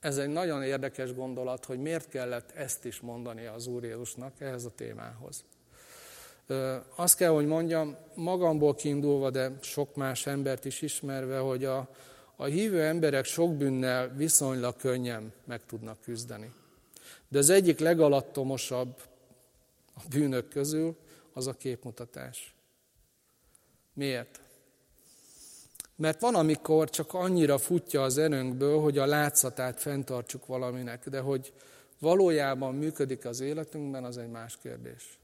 Ez 0.00 0.18
egy 0.18 0.28
nagyon 0.28 0.62
érdekes 0.62 1.14
gondolat, 1.14 1.64
hogy 1.64 1.78
miért 1.78 2.08
kellett 2.08 2.50
ezt 2.50 2.84
is 2.84 3.00
mondani 3.00 3.46
az 3.46 3.66
Úr 3.66 3.84
Jézusnak 3.84 4.40
ehhez 4.40 4.64
a 4.64 4.70
témához. 4.70 5.44
Azt 6.94 7.16
kell, 7.16 7.30
hogy 7.30 7.46
mondjam, 7.46 7.96
magamból 8.14 8.74
kiindulva, 8.74 9.30
de 9.30 9.52
sok 9.60 9.94
más 9.94 10.26
embert 10.26 10.64
is 10.64 10.82
ismerve, 10.82 11.38
hogy 11.38 11.64
a, 11.64 11.88
a 12.36 12.44
hívő 12.44 12.82
emberek 12.82 13.24
sok 13.24 13.56
bűnnel 13.56 14.08
viszonylag 14.08 14.76
könnyen 14.76 15.32
meg 15.44 15.60
tudnak 15.66 16.00
küzdeni. 16.00 16.52
De 17.28 17.38
az 17.38 17.50
egyik 17.50 17.78
legalattomosabb 17.78 19.02
a 19.94 20.00
bűnök 20.10 20.48
közül 20.48 20.96
az 21.32 21.46
a 21.46 21.52
képmutatás. 21.52 22.53
Miért? 23.94 24.40
Mert 25.96 26.20
van, 26.20 26.34
amikor 26.34 26.90
csak 26.90 27.14
annyira 27.14 27.58
futja 27.58 28.02
az 28.02 28.18
erőnkből, 28.18 28.80
hogy 28.80 28.98
a 28.98 29.06
látszatát 29.06 29.80
fenntartsuk 29.80 30.46
valaminek, 30.46 31.08
de 31.08 31.20
hogy 31.20 31.52
valójában 31.98 32.74
működik 32.74 33.24
az 33.24 33.40
életünkben, 33.40 34.04
az 34.04 34.18
egy 34.18 34.30
más 34.30 34.58
kérdés. 34.62 35.18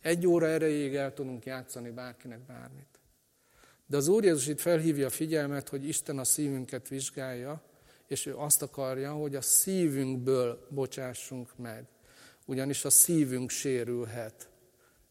Egy 0.00 0.26
óra 0.26 0.46
erejéig 0.46 0.94
el 0.94 1.14
tudunk 1.14 1.44
játszani 1.44 1.90
bárkinek 1.90 2.40
bármit. 2.40 2.88
De 3.86 3.96
az 3.96 4.08
Úr 4.08 4.24
Jézus 4.24 4.46
itt 4.46 4.60
felhívja 4.60 5.06
a 5.06 5.10
figyelmet, 5.10 5.68
hogy 5.68 5.88
Isten 5.88 6.18
a 6.18 6.24
szívünket 6.24 6.88
vizsgálja, 6.88 7.62
és 8.06 8.26
ő 8.26 8.36
azt 8.36 8.62
akarja, 8.62 9.12
hogy 9.12 9.36
a 9.36 9.40
szívünkből 9.40 10.66
bocsássunk 10.68 11.48
meg. 11.56 11.84
Ugyanis 12.44 12.84
a 12.84 12.90
szívünk 12.90 13.50
sérülhet 13.50 14.48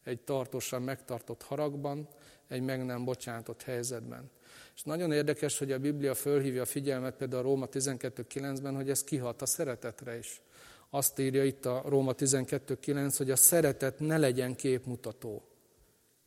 egy 0.03 0.20
tartósan 0.20 0.82
megtartott 0.82 1.41
haragban, 1.41 2.07
egy 2.50 2.62
meg 2.62 2.86
nem 2.86 3.06
bocsátott 3.06 3.62
helyzetben. 3.62 4.32
És 4.76 4.84
nagyon 4.84 5.12
érdekes, 5.12 5.58
hogy 5.58 5.72
a 5.72 5.80
Biblia 5.80 6.14
fölhívja 6.14 6.62
a 6.62 6.66
figyelmet 6.66 7.16
például 7.16 7.41
a 7.41 7.45
Róma 7.45 7.68
12.9-ben, 7.72 8.76
hogy 8.76 8.89
ez 8.89 9.04
kihat 9.04 9.41
a 9.41 9.45
szeretetre 9.45 10.18
is. 10.18 10.41
Azt 10.89 11.20
írja 11.20 11.43
itt 11.43 11.66
a 11.66 11.84
Róma 11.86 12.14
12.9, 12.14 13.14
hogy 13.18 13.32
a 13.32 13.36
szeretet 13.36 14.00
ne 14.00 14.18
legyen 14.18 14.56
képmutató. 14.56 15.43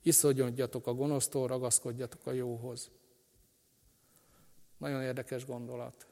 Iszonyodjatok 0.02 0.86
a 0.86 0.94
gonosztól, 0.94 1.46
ragaszkodjatok 1.46 2.26
a 2.26 2.32
jóhoz. 2.32 2.90
Nagyon 4.78 5.02
érdekes 5.02 5.46
gondolat. 5.46 6.06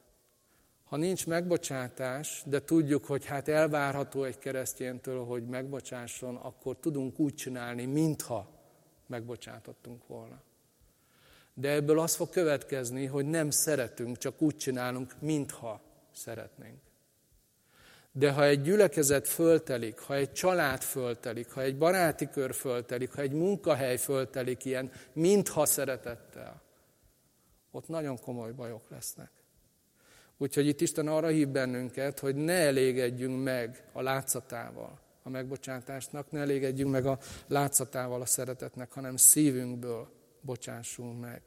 Ha 0.84 0.96
nincs 0.96 1.26
megbocsátás, 1.26 2.42
de 2.46 2.64
tudjuk, 2.64 3.04
hogy 3.04 3.24
hát 3.24 3.48
elvárható 3.48 4.24
egy 4.24 4.38
keresztjéntől, 4.38 5.24
hogy 5.24 5.46
megbocsásson, 5.46 6.36
akkor 6.36 6.76
tudunk 6.76 7.18
úgy 7.18 7.34
csinálni, 7.34 7.84
mintha 7.84 8.59
megbocsátottunk 9.10 10.06
volna. 10.06 10.42
De 11.54 11.70
ebből 11.70 11.98
az 11.98 12.14
fog 12.14 12.30
következni, 12.30 13.06
hogy 13.06 13.26
nem 13.26 13.50
szeretünk, 13.50 14.18
csak 14.18 14.42
úgy 14.42 14.56
csinálunk, 14.56 15.14
mintha 15.18 15.80
szeretnénk. 16.12 16.78
De 18.12 18.32
ha 18.32 18.44
egy 18.44 18.62
gyülekezet 18.62 19.28
föltelik, 19.28 19.98
ha 19.98 20.14
egy 20.14 20.32
család 20.32 20.82
föltelik, 20.82 21.50
ha 21.50 21.60
egy 21.60 21.78
baráti 21.78 22.28
kör 22.28 22.54
föltelik, 22.54 23.12
ha 23.12 23.20
egy 23.20 23.32
munkahely 23.32 23.96
föltelik 23.96 24.64
ilyen, 24.64 24.90
mintha 25.12 25.66
szeretettel, 25.66 26.62
ott 27.70 27.88
nagyon 27.88 28.20
komoly 28.20 28.52
bajok 28.52 28.90
lesznek. 28.90 29.30
Úgyhogy 30.36 30.66
itt 30.66 30.80
Isten 30.80 31.08
arra 31.08 31.28
hív 31.28 31.48
bennünket, 31.48 32.18
hogy 32.18 32.34
ne 32.34 32.52
elégedjünk 32.52 33.42
meg 33.42 33.84
a 33.92 34.02
látszatával 34.02 34.98
a 35.30 35.36
megbocsátásnak, 35.36 36.30
ne 36.30 36.40
elégedjünk 36.40 36.90
meg 36.90 37.06
a 37.06 37.18
látszatával 37.46 38.20
a 38.20 38.26
szeretetnek, 38.26 38.92
hanem 38.92 39.16
szívünkből 39.16 40.08
bocsássunk 40.40 41.20
meg. 41.20 41.42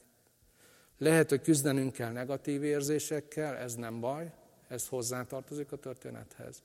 Lehet, 0.97 1.29
hogy 1.29 1.41
küzdenünk 1.41 1.93
kell 1.93 2.11
negatív 2.11 2.63
érzésekkel, 2.63 3.55
ez 3.55 3.75
nem 3.75 3.99
baj, 3.99 4.31
ez 4.67 4.87
hozzátartozik 4.87 5.71
a 5.71 5.77
történethez. 5.77 6.63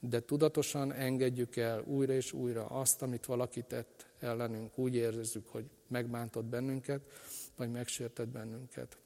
De 0.00 0.20
tudatosan 0.20 0.92
engedjük 0.92 1.56
el 1.56 1.80
újra 1.80 2.12
és 2.12 2.32
újra 2.32 2.66
azt, 2.66 3.02
amit 3.02 3.26
valaki 3.26 3.62
tett 3.62 4.06
ellenünk. 4.20 4.78
Úgy 4.78 4.94
érezzük, 4.94 5.48
hogy 5.48 5.64
megbántott 5.88 6.44
bennünket, 6.44 7.00
vagy 7.56 7.70
megsértett 7.70 8.28
bennünket. 8.28 9.01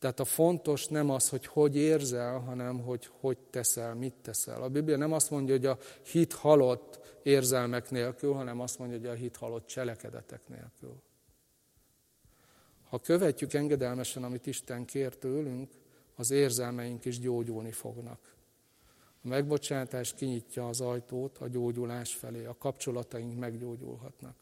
Tehát 0.00 0.20
a 0.20 0.24
fontos 0.24 0.86
nem 0.86 1.10
az, 1.10 1.28
hogy 1.28 1.46
hogy 1.46 1.76
érzel, 1.76 2.38
hanem 2.38 2.80
hogy 2.80 3.08
hogy 3.20 3.38
teszel, 3.38 3.94
mit 3.94 4.14
teszel. 4.22 4.62
A 4.62 4.68
Biblia 4.68 4.96
nem 4.96 5.12
azt 5.12 5.30
mondja, 5.30 5.54
hogy 5.54 5.66
a 5.66 5.78
hit 6.02 6.32
halott 6.32 7.00
érzelmek 7.22 7.90
nélkül, 7.90 8.32
hanem 8.32 8.60
azt 8.60 8.78
mondja, 8.78 8.98
hogy 8.98 9.06
a 9.06 9.12
hit 9.12 9.36
halott 9.36 9.66
cselekedetek 9.66 10.48
nélkül. 10.48 11.02
Ha 12.88 12.98
követjük 12.98 13.52
engedelmesen, 13.52 14.24
amit 14.24 14.46
Isten 14.46 14.84
kér 14.84 15.16
tőlünk, 15.16 15.70
az 16.14 16.30
érzelmeink 16.30 17.04
is 17.04 17.18
gyógyulni 17.18 17.72
fognak. 17.72 18.34
A 19.22 19.28
megbocsátás 19.28 20.14
kinyitja 20.14 20.68
az 20.68 20.80
ajtót 20.80 21.38
a 21.38 21.48
gyógyulás 21.48 22.14
felé, 22.14 22.44
a 22.44 22.56
kapcsolataink 22.58 23.38
meggyógyulhatnak. 23.38 24.34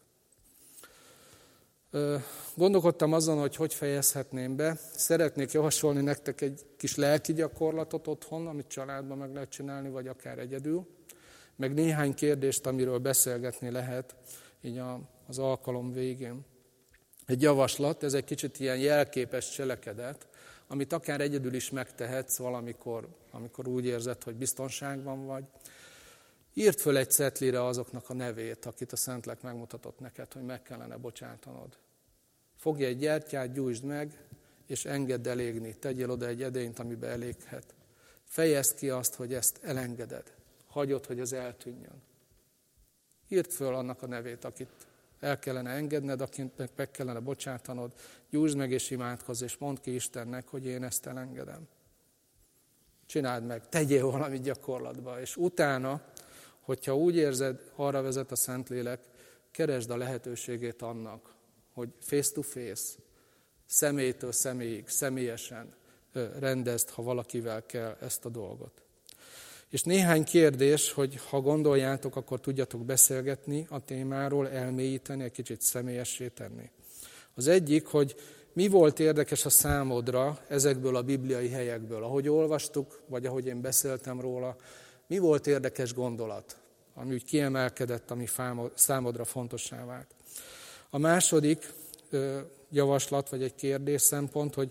Gondolkodtam 2.55 3.13
azon, 3.13 3.39
hogy 3.39 3.57
hogy 3.57 3.75
fejezhetném 3.75 4.57
be. 4.57 4.79
Szeretnék 4.93 5.53
javasolni 5.53 6.01
nektek 6.01 6.41
egy 6.41 6.67
kis 6.77 6.97
lelki 6.97 7.33
gyakorlatot 7.33 8.07
otthon, 8.07 8.47
amit 8.47 8.67
családban 8.67 9.19
meg 9.19 9.33
lehet 9.33 9.49
csinálni, 9.49 9.89
vagy 9.89 10.07
akár 10.07 10.39
egyedül. 10.39 10.87
Meg 11.57 11.75
néhány 11.75 12.15
kérdést, 12.15 12.67
amiről 12.67 12.99
beszélgetni 12.99 13.71
lehet 13.71 14.17
így 14.61 14.83
az 15.27 15.39
alkalom 15.39 15.93
végén. 15.93 16.45
Egy 17.27 17.43
javaslat, 17.43 18.03
ez 18.03 18.15
egy 18.15 18.25
kicsit 18.25 18.61
ilyen 18.61 18.79
jelképes 18.79 19.51
cselekedet, 19.51 20.29
amit 20.67 20.93
akár 20.93 21.21
egyedül 21.21 21.55
is 21.55 21.71
megtehetsz 21.71 22.37
valamikor, 22.37 23.09
amikor 23.31 23.69
úgy 23.69 23.87
érzed, 23.87 24.23
hogy 24.23 24.35
biztonságban 24.35 25.27
vagy. 25.27 25.45
Írd 26.59 26.79
föl 26.79 26.97
egy 26.97 27.11
cetlire 27.11 27.65
azoknak 27.65 28.11
a 28.11 28.15
nevét, 28.15 28.67
akit 28.67 28.93
a 28.93 28.97
Szentlek 28.97 29.43
megmutatott 29.43 29.99
neked, 29.99 30.33
hogy 30.33 30.43
meg 30.43 30.63
kellene 30.63 30.97
bocsátanod. 30.97 31.79
Fogj 32.57 32.85
egy 32.85 32.99
gyertyát, 32.99 33.53
gyújtsd 33.53 33.85
meg, 33.85 34.27
és 34.67 34.85
engedd 34.85 35.29
el 35.29 35.41
égni. 35.41 35.75
Tegyél 35.75 36.11
oda 36.11 36.27
egy 36.27 36.43
edényt, 36.43 36.79
amibe 36.79 37.07
eléghet. 37.07 37.75
Fejezd 38.25 38.75
ki 38.75 38.91
azt, 38.91 39.15
hogy 39.15 39.35
ezt 39.35 39.59
elengeded. 39.63 40.35
Hagyod, 40.67 41.07
hogy 41.07 41.21
az 41.21 41.33
eltűnjön. 41.33 42.03
Írd 43.29 43.51
föl 43.51 43.75
annak 43.75 44.03
a 44.03 44.07
nevét, 44.07 44.45
akit 44.45 44.71
el 45.21 45.39
kellene 45.39 45.71
engedned, 45.71 46.21
akinek 46.21 46.71
meg 46.77 46.91
kellene 46.91 47.21
bocsátanod. 47.21 47.93
Gyújtsd 48.31 48.57
meg 48.57 48.71
és 48.71 48.91
imádkozz, 48.91 49.43
és 49.43 49.57
mondd 49.57 49.81
ki 49.81 49.95
Istennek, 49.95 50.49
hogy 50.49 50.67
én 50.67 50.85
ezt 50.85 51.07
elengedem. 51.07 51.69
Csináld 53.07 53.47
meg, 53.47 53.69
tegyél 53.69 54.11
valamit 54.11 54.43
gyakorlatba, 54.43 55.21
és 55.21 55.37
utána 55.37 56.03
hogyha 56.69 56.97
úgy 56.97 57.17
érzed, 57.17 57.61
arra 57.77 58.03
vezet 58.03 58.33
a 58.33 58.37
Szentlélek, 58.37 59.01
keresd 59.51 59.91
a 59.91 59.97
lehetőségét 59.97 60.83
annak, 60.83 61.35
hogy 61.73 61.89
face 62.01 62.33
to 62.33 62.43
face, 62.43 62.99
személytől 63.67 64.33
személyig, 64.33 64.89
személyesen 64.89 65.75
rendezd, 66.39 66.91
ha 66.91 67.03
valakivel 67.03 67.67
kell 67.67 67.97
ezt 68.01 68.25
a 68.25 68.29
dolgot. 68.29 68.83
És 69.69 69.83
néhány 69.83 70.25
kérdés, 70.25 70.93
hogy 70.93 71.21
ha 71.29 71.41
gondoljátok, 71.41 72.17
akkor 72.17 72.41
tudjatok 72.41 72.85
beszélgetni 72.85 73.67
a 73.71 73.85
témáról, 73.85 74.49
elmélyíteni, 74.49 75.25
egy 75.25 75.33
kicsit 75.33 75.61
személyessé 75.61 76.29
tenni. 76.29 76.71
Az 77.35 77.47
egyik, 77.47 77.87
hogy 77.87 78.15
mi 78.53 78.69
volt 78.69 78.99
érdekes 78.99 79.45
a 79.45 79.51
számodra 79.51 80.45
ezekből 80.49 80.97
a 80.97 81.03
bibliai 81.03 81.49
helyekből? 81.49 82.05
Ahogy 82.05 82.29
olvastuk, 82.29 83.01
vagy 83.07 83.27
ahogy 83.27 83.47
én 83.47 83.61
beszéltem 83.61 84.21
róla, 84.21 84.57
mi 85.09 85.19
volt 85.19 85.47
érdekes 85.47 85.95
gondolat, 85.95 86.57
ami 86.95 87.15
úgy 87.15 87.25
kiemelkedett, 87.25 88.11
ami 88.11 88.27
számodra 88.75 89.25
fontossá 89.25 89.85
vált? 89.85 90.15
A 90.91 90.99
második 90.99 91.73
javaslat, 92.71 93.29
vagy 93.29 93.43
egy 93.43 93.55
kérdés 93.55 94.03
szempont, 94.03 94.55
hogy 94.55 94.71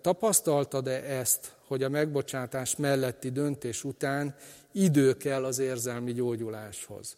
tapasztaltad-e 0.00 1.02
ezt, 1.04 1.54
hogy 1.66 1.82
a 1.82 1.88
megbocsátás 1.88 2.76
melletti 2.76 3.30
döntés 3.30 3.84
után 3.84 4.34
idő 4.72 5.16
kell 5.16 5.44
az 5.44 5.58
érzelmi 5.58 6.12
gyógyuláshoz? 6.12 7.16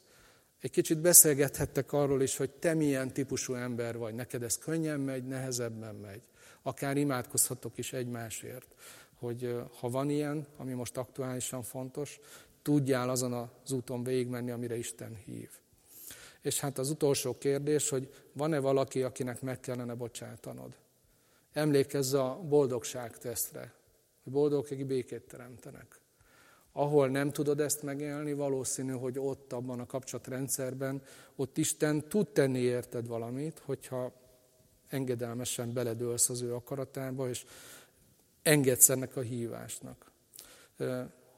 Egy 0.60 0.70
kicsit 0.70 0.98
beszélgethettek 0.98 1.92
arról 1.92 2.22
is, 2.22 2.36
hogy 2.36 2.50
te 2.50 2.74
milyen 2.74 3.12
típusú 3.12 3.54
ember 3.54 3.96
vagy, 3.96 4.14
neked 4.14 4.42
ez 4.42 4.58
könnyen 4.58 5.00
megy, 5.00 5.24
nehezebben 5.24 5.94
megy. 5.94 6.20
Akár 6.62 6.96
imádkozhatok 6.96 7.78
is 7.78 7.92
egymásért, 7.92 8.66
hogy 9.24 9.56
ha 9.80 9.88
van 9.88 10.10
ilyen, 10.10 10.46
ami 10.56 10.72
most 10.72 10.96
aktuálisan 10.96 11.62
fontos, 11.62 12.20
tudjál 12.62 13.10
azon 13.10 13.32
az 13.32 13.72
úton 13.72 14.04
végigmenni, 14.04 14.50
amire 14.50 14.76
Isten 14.76 15.14
hív. 15.14 15.50
És 16.40 16.60
hát 16.60 16.78
az 16.78 16.90
utolsó 16.90 17.38
kérdés, 17.38 17.88
hogy 17.88 18.12
van-e 18.32 18.58
valaki, 18.58 19.02
akinek 19.02 19.40
meg 19.40 19.60
kellene 19.60 19.94
bocsátanod? 19.94 20.76
Emlékezz 21.52 22.14
a 22.14 22.40
boldogság 22.48 23.18
tesztre, 23.18 23.74
hogy 24.22 24.32
boldogok, 24.32 24.64
akik 24.64 24.86
békét 24.86 25.22
teremtenek. 25.22 26.00
Ahol 26.72 27.08
nem 27.08 27.30
tudod 27.30 27.60
ezt 27.60 27.82
megélni, 27.82 28.32
valószínű, 28.32 28.92
hogy 28.92 29.18
ott 29.18 29.52
abban 29.52 29.80
a 29.80 29.86
kapcsolatrendszerben, 29.86 31.02
ott 31.36 31.58
Isten 31.58 32.08
tud 32.08 32.28
tenni 32.28 32.58
érted 32.58 33.06
valamit, 33.06 33.62
hogyha 33.64 34.12
engedelmesen 34.88 35.72
beledőlsz 35.72 36.28
az 36.28 36.42
ő 36.42 36.54
akaratába, 36.54 37.28
és 37.28 37.44
engedsz 38.44 38.88
ennek 38.88 39.16
a 39.16 39.20
hívásnak. 39.20 40.12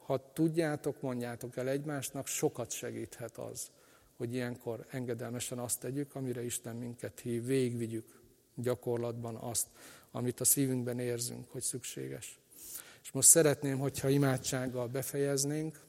Ha 0.04 0.32
tudjátok, 0.32 1.00
mondjátok 1.00 1.56
el 1.56 1.68
egymásnak, 1.68 2.26
sokat 2.26 2.70
segíthet 2.70 3.38
az, 3.38 3.70
hogy 4.16 4.34
ilyenkor 4.34 4.86
engedelmesen 4.90 5.58
azt 5.58 5.80
tegyük, 5.80 6.14
amire 6.14 6.44
Isten 6.44 6.76
minket 6.76 7.20
hív, 7.20 7.44
végigvigyük 7.44 8.20
gyakorlatban 8.54 9.34
azt, 9.34 9.66
amit 10.10 10.40
a 10.40 10.44
szívünkben 10.44 10.98
érzünk, 10.98 11.50
hogy 11.50 11.62
szükséges. 11.62 12.38
És 13.02 13.10
most 13.12 13.28
szeretném, 13.28 13.78
hogyha 13.78 14.08
imádsággal 14.08 14.86
befejeznénk, 14.86 15.84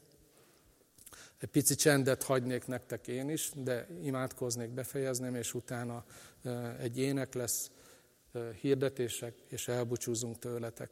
egy 1.37 1.49
pici 1.49 1.75
csendet 1.75 2.23
hagynék 2.23 2.67
nektek 2.67 3.07
én 3.07 3.29
is, 3.29 3.51
de 3.55 3.87
imádkoznék, 4.01 4.69
befejezném, 4.69 5.35
és 5.35 5.53
utána 5.53 6.05
egy 6.79 6.97
ének 6.97 7.33
lesz, 7.33 7.71
hirdetések, 8.61 9.33
és 9.47 9.67
elbúcsúzunk 9.67 10.39
tőletek. 10.39 10.89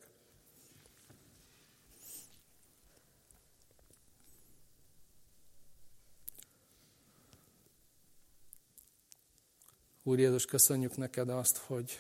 Úr 10.08 10.20
Jézus, 10.20 10.46
köszönjük 10.46 10.98
neked 10.98 11.30
azt, 11.30 11.58
hogy 11.58 12.00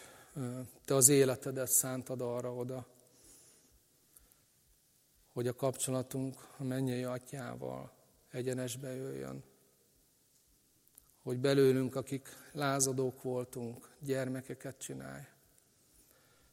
te 0.83 0.95
az 0.95 1.09
életedet 1.09 1.67
szántad 1.67 2.21
arra 2.21 2.53
oda, 2.53 2.87
hogy 5.33 5.47
a 5.47 5.53
kapcsolatunk 5.53 6.47
a 6.57 6.63
mennyei 6.63 7.03
atyával 7.03 7.91
egyenesbe 8.31 8.95
jöjjön. 8.95 9.43
Hogy 11.23 11.39
belőlünk, 11.39 11.95
akik 11.95 12.29
lázadók 12.51 13.21
voltunk, 13.21 13.89
gyermekeket 13.99 14.77
csinálj. 14.77 15.23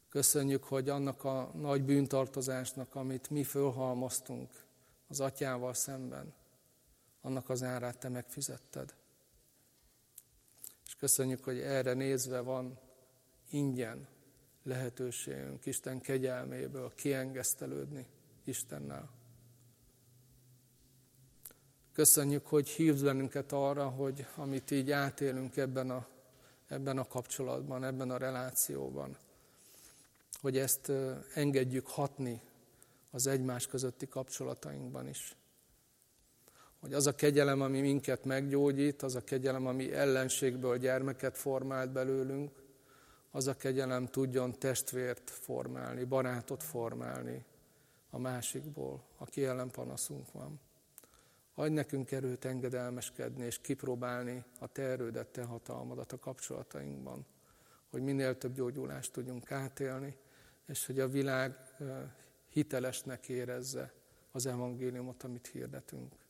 Köszönjük, 0.08 0.64
hogy 0.64 0.88
annak 0.88 1.24
a 1.24 1.50
nagy 1.54 1.84
bűntartozásnak, 1.84 2.94
amit 2.94 3.30
mi 3.30 3.44
fölhalmoztunk 3.44 4.50
az 5.08 5.20
atyával 5.20 5.74
szemben, 5.74 6.34
annak 7.20 7.48
az 7.48 7.62
árát 7.62 7.98
te 7.98 8.08
megfizetted. 8.08 8.94
Köszönjük, 11.02 11.44
hogy 11.44 11.58
erre 11.58 11.92
nézve 11.92 12.40
van 12.40 12.78
ingyen 13.50 14.06
lehetőségünk 14.62 15.66
Isten 15.66 16.00
kegyelméből 16.00 16.92
kiengesztelődni 16.94 18.06
Istennel. 18.44 19.10
Köszönjük, 21.92 22.46
hogy 22.46 22.68
hívsz 22.68 23.00
bennünket 23.00 23.52
arra, 23.52 23.88
hogy 23.88 24.26
amit 24.36 24.70
így 24.70 24.90
átélünk 24.90 25.56
ebben 25.56 25.90
a, 25.90 26.06
ebben 26.66 26.98
a 26.98 27.06
kapcsolatban, 27.06 27.84
ebben 27.84 28.10
a 28.10 28.16
relációban, 28.16 29.16
hogy 30.40 30.58
ezt 30.58 30.92
engedjük 31.34 31.86
hatni 31.86 32.40
az 33.10 33.26
egymás 33.26 33.66
közötti 33.66 34.08
kapcsolatainkban 34.08 35.08
is. 35.08 35.36
Hogy 36.82 36.94
az 36.94 37.06
a 37.06 37.14
kegyelem, 37.14 37.60
ami 37.60 37.80
minket 37.80 38.24
meggyógyít, 38.24 39.02
az 39.02 39.14
a 39.14 39.24
kegyelem, 39.24 39.66
ami 39.66 39.92
ellenségből 39.92 40.78
gyermeket 40.78 41.36
formált 41.36 41.90
belőlünk, 41.90 42.50
az 43.30 43.46
a 43.46 43.56
kegyelem 43.56 44.06
tudjon 44.06 44.58
testvért 44.58 45.30
formálni, 45.30 46.04
barátot 46.04 46.62
formálni 46.62 47.44
a 48.10 48.18
másikból, 48.18 49.02
aki 49.18 49.44
ellen 49.44 49.70
panaszunk 49.70 50.32
van. 50.32 50.60
Adj 51.54 51.72
nekünk 51.72 52.10
erőt 52.10 52.44
engedelmeskedni 52.44 53.44
és 53.44 53.60
kipróbálni 53.60 54.44
a 54.58 54.66
te 54.66 54.82
erődet, 54.82 55.26
te 55.26 55.42
hatalmadat 55.42 56.12
a 56.12 56.18
kapcsolatainkban, 56.18 57.26
hogy 57.90 58.02
minél 58.02 58.38
több 58.38 58.54
gyógyulást 58.54 59.12
tudjunk 59.12 59.50
átélni, 59.50 60.16
és 60.66 60.86
hogy 60.86 61.00
a 61.00 61.08
világ 61.08 61.56
hitelesnek 62.48 63.28
érezze 63.28 63.92
az 64.32 64.46
evangéliumot, 64.46 65.22
amit 65.22 65.46
hirdetünk. 65.46 66.20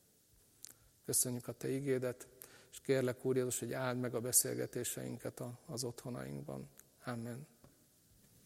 Köszönjük 1.04 1.48
a 1.48 1.52
Te 1.52 1.68
igédet, 1.68 2.28
és 2.70 2.80
kérlek 2.80 3.24
Úr 3.24 3.36
Jézus, 3.36 3.58
hogy 3.58 3.72
áld 3.72 3.98
meg 3.98 4.14
a 4.14 4.20
beszélgetéseinket 4.20 5.42
az 5.66 5.84
otthonainkban. 5.84 6.68
Amen. 7.04 7.51